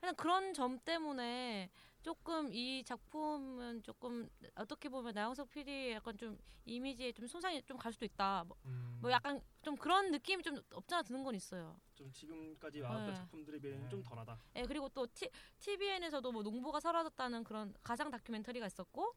[0.01, 1.71] 그냥 그런 점 때문에
[2.03, 7.93] 조금 이 작품은 조금 어떻게 보면 나영석 PD의 약간 좀 이미지에 좀 손상이 좀 갈
[7.93, 8.45] 수도 있다.
[8.47, 8.99] 뭐, 음.
[9.01, 11.77] 뭐 약간 좀 그런 느낌이 좀 없잖아 드는 건 있어요.
[11.95, 13.15] 좀 지금까지 나왔던 네.
[13.15, 14.39] 작품들에 비해는 좀 덜하다.
[14.57, 15.29] 예, 그리고 또 T,
[15.59, 19.15] TVN에서도 뭐 농부가 사라졌다는 그런 가상 다큐멘터리가 있었고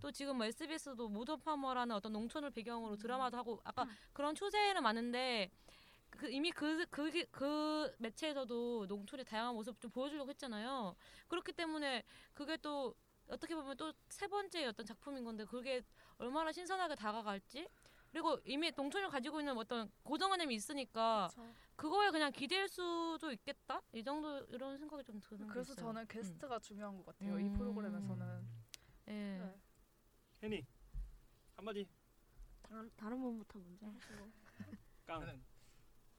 [0.00, 5.50] 또 지금 뭐 SBS도 모더 파머라는 어떤 농촌을 배경으로 드라마도 하고 아까 그런 추세는 많은데
[6.16, 10.94] 그 이미 그, 그, 그 매체에서도 농촌의 다양한 모습 좀 보여주려고 했잖아요.
[11.28, 12.94] 그렇기 때문에 그게 또
[13.28, 15.82] 어떻게 보면 또 세 번째 어떤 작품인 건데 그게
[16.18, 17.68] 얼마나 신선하게 다가갈지
[18.12, 21.28] 그리고 이미 농촌을 가지고 있는 어떤 고정관념이 있으니까
[21.74, 25.86] 그거에 그냥 기댈 수도 있겠다 이 정도 이런 생각이 좀 드는 게 그래서 있어요.
[25.86, 27.38] 저는 게스트가 중요한 것 같아요.
[27.40, 27.52] 이 음.
[27.54, 28.48] 프로그램에서는.
[29.08, 29.12] 예.
[29.12, 29.60] 네.
[30.44, 30.64] 혜니
[31.56, 31.88] 한마디.
[32.62, 34.30] 다른 다른 분부터 먼저 하시고.
[35.06, 35.53] 깡.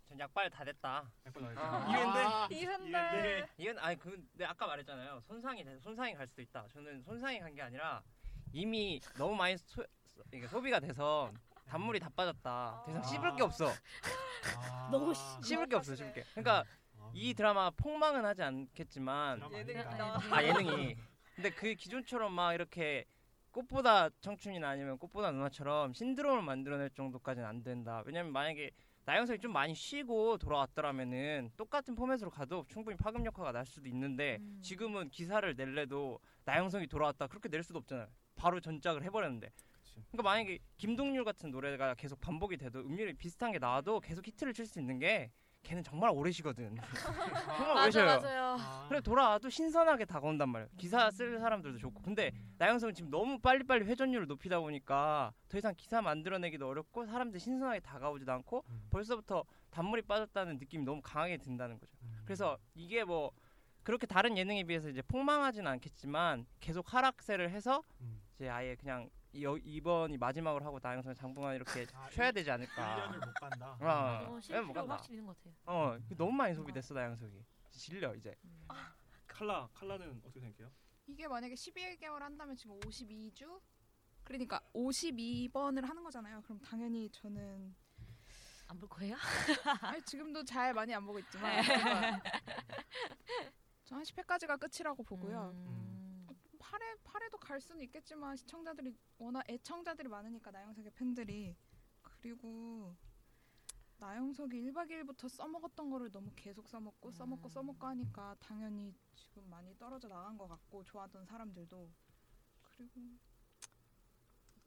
[0.06, 1.10] 저는 전 약발 다 됐다.
[1.26, 2.48] 약발 다 됐다.
[2.50, 2.56] 이회인데?
[2.56, 3.48] 이회인데.
[3.58, 5.22] 이건 아니 그 내가 아까 말했잖아요.
[5.28, 6.66] 손상이 돼- 손상이 갈 수도 있다.
[6.74, 8.02] 저는 손상이 간 게 아니라
[8.52, 9.84] 이미 너무 많이 소,
[10.32, 11.32] 이게 소비가 돼서
[11.68, 12.84] 단물이 다 빠졌다.
[12.86, 13.72] 더 이상 씹을 게 없어.
[14.92, 16.24] 너무 씹을 게 없어, 씹을 게.
[16.32, 16.64] 그러니까
[17.14, 20.20] 이 드라마 폭망은 하지 않겠지만 예능이다.
[20.32, 20.98] 아 예능이.
[21.36, 23.06] 근데 그 기존처럼 막 이렇게
[23.56, 28.04] 꽃보다 청춘이나 아니면 꽃보다 누나처럼 신드롬을 만들어낼 정도까지는 안 된다.
[28.06, 28.72] 왜냐면 만약에
[29.06, 35.10] 나영석이 좀 많이 쉬고 돌아왔더라면은 똑같은 포맷으로 가도 충분히 파급 효과가 날 수도 있는데 지금은
[35.10, 38.08] 기사를 낼래도 나영석이 돌아왔다 그렇게 낼 수도 없잖아요.
[38.36, 39.50] 바로 전작을 해버렸는데.
[40.12, 44.66] 그러니까 만약에 김동률 같은 노래가 계속 반복이 돼도 음률이 비슷한 게 나와도 계속 히트를 칠
[44.66, 45.32] 수 있는 게
[45.66, 46.76] 걔는 정말 오래 쉬거든.
[47.58, 48.22] 정말 오래 맞아, 쉬어요.
[48.22, 48.58] 맞아요.
[48.88, 50.70] 그래 돌아와도 신선하게 다가온단 말이에요.
[50.78, 52.04] 기사 쓸 사람들도 좋고.
[52.04, 57.80] 근데 나영석은 지금 너무 빨리빨리 회전율을 높이다 보니까 더 이상 기사 만들어내기도 어렵고 사람들이 신선하게
[57.80, 61.98] 다가오지도 않고 벌써부터 단물이 빠졌다는 느낌이 너무 강하게 든다는 거죠.
[62.24, 63.32] 그래서 이게 뭐
[63.84, 67.84] 그렇게 다른 예능에 비해서 이제 폭망하진 않겠지만 계속 하락세를 해서
[68.36, 69.10] 이제 아예 그냥
[69.42, 73.10] 여, 이번이 마지막으로 하고 나영석 장봉환 이렇게 아, 쉬어야 일- 되지 않을까.
[73.12, 73.78] 1년을 못 간다.
[73.82, 74.94] 어, 어, 왜 실제로 못 간다.
[74.96, 75.54] 확실히 있는 것 같아요.
[75.66, 77.44] 어, 너무 많이 소비됐어 나영석이.
[77.72, 78.36] 질려 이제.
[79.28, 80.72] 칼라 칼라는 어떻게 생각해요?
[81.08, 83.60] 이게 만약에 12개월 한다면 지금 52주?
[84.24, 86.42] 그러니까 52번을 하는 거잖아요.
[86.44, 87.76] 그럼 당연히 저는
[88.68, 89.16] 안 볼 거예요?
[89.82, 91.62] 아니, 지금도 잘 많이 안 보고 있지만
[93.86, 95.52] 저한 10회까지가 끝이라고 보고요.
[95.54, 95.85] 음.
[96.66, 101.56] 8회 8회도 갈 수는 있겠지만 시청자들이 워낙 애청자들이 많으니까 나영석의 팬들이
[102.02, 102.96] 그리고
[103.98, 110.08] 나영석이 1박 2일부터 써먹었던 거를 너무 계속 써먹고 써먹고 써먹고 하니까 당연히 지금 많이 떨어져
[110.08, 111.90] 나간 것 같고 좋아하던 사람들도
[112.64, 113.02] 그리고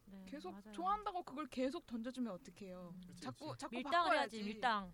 [0.07, 0.73] 네, 계속 맞아요.
[0.73, 3.61] 좋아한다고 그걸 계속 던져주면 어떡해요 그치, 자꾸 그치.
[3.61, 4.93] 자꾸 밀당을 바꿔야지 해야지 밀당.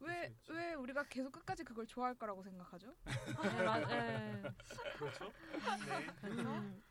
[0.00, 0.52] 왜 그치, 그치.
[0.52, 2.94] 왜 우리가 계속 끝까지 그걸 좋아할 거라고 생각하죠?
[3.42, 4.42] 네, 맞- 네.
[4.98, 5.32] 그렇죠.
[5.86, 6.30] 네.
[6.42, 6.82] 음.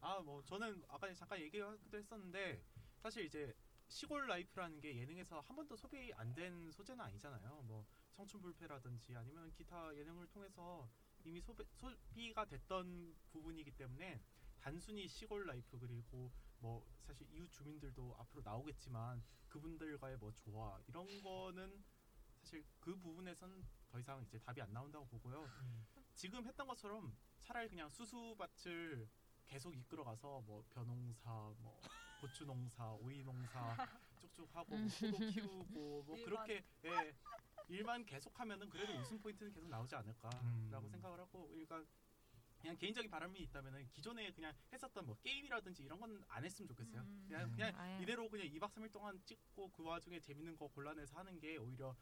[0.00, 2.62] 아 뭐 저는 아까 잠깐 얘기하기도 했었는데
[3.02, 3.52] 사실 이제
[3.88, 7.62] 시골 life라는 게 예능에서 한 번도 소비 안 된 소재는 아니잖아요.
[7.62, 10.88] 뭐 청춘불패라든지 아니면 기타 예능을 통해서
[11.24, 14.20] 이미 소비, 소비가 됐던 부분이기 때문에
[14.68, 21.82] 단순히 시골 life 그리고 뭐 사실 이웃 주민들도 앞으로 나오겠지만 그분들과의 뭐 조화 이런 거는
[22.36, 25.48] 사실 그 부분에선 더 이상 이제 답이 안 나온다고 보고요.
[26.12, 29.08] 지금 했던 것처럼 차라리 그냥 수수밭을
[29.46, 31.80] 계속 이끌어가서 뭐 벼농사, 뭐
[32.20, 33.74] 고추농사, 오이농사
[34.20, 36.24] 쭉쭉 하고 뭐 포도 키우고 뭐 일만.
[36.26, 37.16] 그렇게 예,
[37.68, 40.88] 일만 계속하면은 그래도 웃음 포인트는 계속 나오지 않을까라고 음.
[40.90, 41.82] 생각을 하고 그러니까
[42.60, 47.00] 그냥 개인적인 바람이 있다면은 기존에 그냥 했었던 뭐 게임이라든지 이런 건 안 했으면 좋겠어요.
[47.02, 47.24] 음.
[47.28, 48.02] 그냥 그냥 아예.
[48.02, 51.94] 이대로 그냥 2박 3일 동안 찍고 그 와중에 재밌는 거 골라내서 하는 게 오히려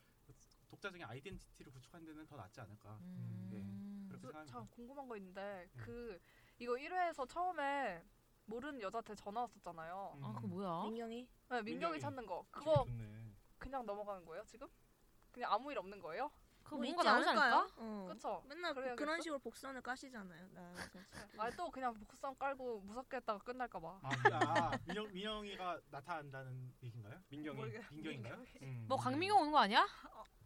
[0.69, 2.99] 독자적인 아이덴티티를 구축하는 데는 더 낫지 않을까.
[3.01, 4.07] 음.
[4.09, 4.53] 그렇게 저, 생각합니다.
[4.53, 5.83] 참 궁금한 거 있는데 네.
[5.83, 6.21] 그
[6.59, 8.03] 이거 1회에서 처음에
[8.47, 10.15] 모르는 여자한테 전화 왔었잖아요.
[10.19, 10.25] 음.
[10.25, 10.83] 아, 그거 뭐야?
[10.85, 11.29] 민경이 네,
[11.63, 12.01] 민경이 민경이.
[12.01, 12.43] 찾는 거.
[12.55, 12.87] 기분이 그거.
[13.59, 14.69] 그냥 넘어가는 거예요 지금?
[15.33, 16.31] 그냥 아무 일 없는 거예요?
[16.67, 17.55] 그거 뭐 뭔가 나오지 않을까요?
[17.55, 17.75] 않을까?
[17.79, 18.09] 어.
[18.13, 18.43] 그쵸?
[18.49, 18.97] 맨날 그래야겠죠?
[18.97, 20.49] 그런 식으로 복선을 까시잖아요.
[20.53, 20.99] 나영석 씨.
[21.39, 24.01] 아니 또 그냥 복선 깔고 무섭게 했다가 끝날까 봐.
[24.03, 27.21] 아, 아 민영 민영이가 나타난다는 얘기인가요?
[27.29, 27.57] 민경이.
[27.61, 28.35] 모르겠- 민경인가요?
[28.63, 28.85] 음.
[28.89, 29.87] 뭐 강민경 오는 거 아니야?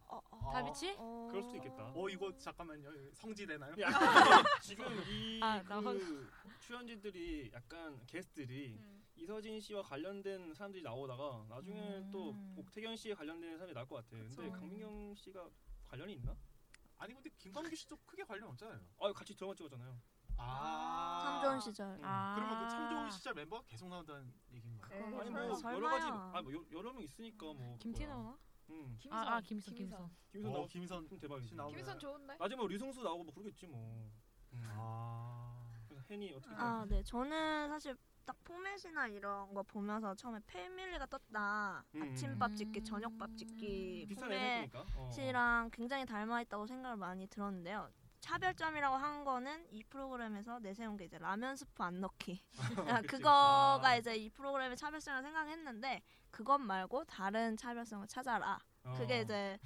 [0.07, 0.51] 어, 어.
[0.53, 0.95] 다비치?
[0.99, 1.27] 어.
[1.31, 1.91] 그럴 수도 있겠다.
[1.95, 2.91] 어 이거 잠깐만요.
[3.13, 3.73] 성지되나요?
[3.81, 3.87] 야,
[4.61, 9.03] 지금 이 아, 나그 출연진들이 약간 게스트들이 음.
[9.15, 12.55] 이서진 씨와 관련된 사람들이 나오다가 나중에 또 음.
[12.59, 14.09] 옥태견 씨에 관련된 사람이 나올 것 같아.
[14.11, 14.51] 근데 그쵸.
[14.51, 15.49] 강민경 씨가
[15.91, 16.35] 관련이 있나?
[16.97, 18.79] 아니 근데 김광규 씨도 크게 관련 없잖아요.
[18.99, 19.99] 아, 같이 드라마 찍었잖아요.
[20.37, 21.19] 아.
[21.21, 21.85] 참 좋은 시절.
[21.87, 22.01] 음.
[22.03, 22.35] 아.
[22.35, 24.95] 그러면 그 참 좋은 시절 멤버가 계속 나온다는 얘기인가요?
[24.95, 25.75] 에이, 아니 설마, 뭐 설마야.
[25.75, 28.15] 여러 가지 아뭐 여러 명 있으니까 뭐 김태 그거야.
[28.15, 28.37] 나오나?
[28.69, 28.97] 응.
[28.99, 29.11] 김선.
[29.27, 30.09] 아, 아 김선 김선.
[30.31, 31.55] 김선 어, 나오 김선 그럼 대박이지.
[31.75, 32.37] 김선 좋은데?
[32.37, 34.09] 나중에 뭐 류승수 나오고 뭐 그러겠지 뭐.
[34.53, 34.63] 음.
[34.77, 35.40] 아.
[36.11, 37.01] 혜니 어떻게 아, 네.
[37.03, 37.95] 저는 사실
[38.25, 41.85] 딱 포맷이나 이런 거 보면서 처음에 패밀리가 떴다.
[41.95, 42.01] 음.
[42.03, 42.83] 아침밥 짓기, 음.
[42.83, 44.85] 저녁밥 짓기 비슷한 포맷 애니까.
[44.97, 45.09] 어.
[45.09, 47.89] 씨랑 굉장히 닮아 있다고 생각을 많이 들었는데요.
[48.19, 52.43] 차별점이라고 한 거는 이 프로그램에서 내세운 게 이제 라면 스프 안 넣기.
[52.87, 53.01] 아.
[53.07, 53.95] 그거가 아.
[53.95, 58.59] 이제 이 프로그램의 차별성을 생각했는데 그것 말고 다른 차별성을 찾아라.
[58.83, 58.93] 어.
[58.97, 59.57] 그게 이제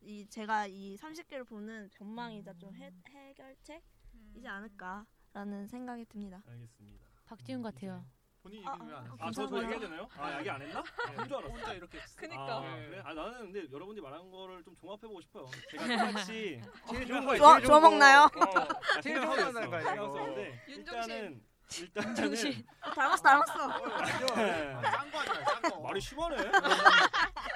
[0.00, 6.40] 이 제가 이 30개를 보는 전망이자 좀 해, 해결책이지 않을까 라는 생각이 듭니다.
[6.48, 7.04] 알겠습니다.
[7.26, 8.04] 박지훈 같아요.
[8.42, 9.16] 본인 아, 얘기는 왜안 아?
[9.26, 9.56] 아, 저, 저.
[9.56, 10.08] 얘기해야 되나요?
[10.16, 10.82] 아, 얘기 안 했나?
[10.82, 11.16] 네.
[11.16, 11.52] 한줄 알았어.
[11.54, 12.56] 혼자 이렇게 그니까.
[12.58, 12.86] 아, 네.
[12.88, 13.02] 그래?
[13.04, 15.46] 아, 나는 근데 여러분들이 말한 거를 좀 종합해보고 싶어요.
[15.70, 16.60] 제가 똑같이
[16.90, 18.20] 제일 좋은 거 좋아- 좋아 먹나요?
[18.24, 19.90] 어, 제일 좋은 거 하는 거야, 이거.
[19.90, 21.10] 생각했었는데 윤종신.
[21.10, 21.42] 일단은
[21.80, 22.66] 일단은 윤종신.
[22.94, 24.34] 닮았어, 닮았어.
[24.36, 24.72] 네.
[24.82, 25.80] 짠거 아니야, 짠 거.
[25.80, 26.36] 말이 심하네.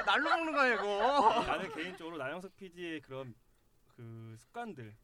[0.06, 1.44] 날로 먹는 거야 이거.
[1.44, 3.34] 나는 개인적으로 나영석 PD의 그런
[3.94, 4.96] 그 습관들,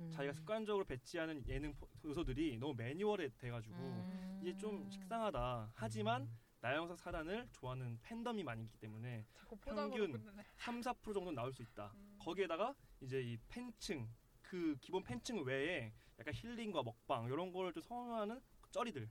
[0.00, 0.10] 음.
[0.10, 4.38] 자기가 습관적으로 배치하는 예능 포- 요소들이 너무 매뉴얼에 돼가지고 음.
[4.42, 5.72] 이게 좀 식상하다.
[5.74, 6.28] 하지만
[6.60, 9.24] 나영석 사단을 좋아하는 팬덤이 많이 있기 때문에
[9.64, 10.42] 평균 끝내네.
[10.56, 11.92] 3, 4% 정도는 나올 수 있다.
[11.94, 12.16] 음.
[12.20, 14.08] 거기에다가 이제 이 팬층
[14.42, 18.40] 그 기본 팬층 외에 약간 힐링과 먹방 이런 거를 좀 선호하는
[18.70, 19.08] 쩌리들.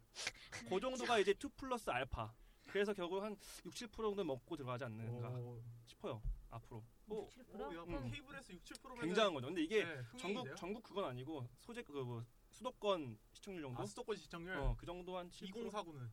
[0.70, 2.34] 그 정도가 이제 2 플러스 알파.
[2.68, 3.32] 그래서 결국 한
[3.66, 5.62] 6, 7% 정도 먹고 들어가지 않는가 오.
[5.86, 6.22] 싶어요.
[6.50, 6.84] 앞으로.
[7.08, 8.12] 뭐 오, 야, 뭐 음.
[8.12, 9.48] 케이블에서 6, 7%면 굉장한 거죠.
[9.48, 10.56] 근데 이게 네, 전국?
[10.58, 13.82] 전국 그건 아니고 소재 그뭐 수도권 시청률 정도.
[13.82, 15.54] 아, 수도권 시청률 어, 그 정도 한 7%.
[15.72, 16.10] 2049는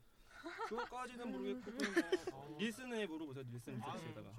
[0.69, 1.95] 그거까지는 모르겠고 그건
[2.31, 3.45] 뭐 닐슨에 물어보세요.
[3.51, 4.31] 닐슨 아, 리서치에다가.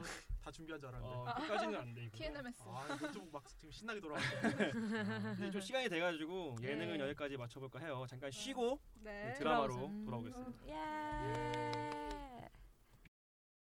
[0.41, 1.15] 다 준비한 줄 알았는데.
[1.15, 2.03] 어, 그까지는 안 돼.
[2.05, 2.17] 이거.
[2.17, 2.63] TNMS.
[2.67, 4.71] 아, 노트북 막 지금 신나게 돌아가는데.
[5.39, 7.03] 이제 좀 시간이 돼 가지고 예능은 네.
[7.05, 8.05] 여기까지 맞춰 볼까 해요.
[8.07, 9.33] 잠깐 쉬고 네.
[9.33, 10.05] 드라마로 돌아오세요.
[10.05, 10.67] 돌아오겠습니다.
[10.69, 11.84] 예.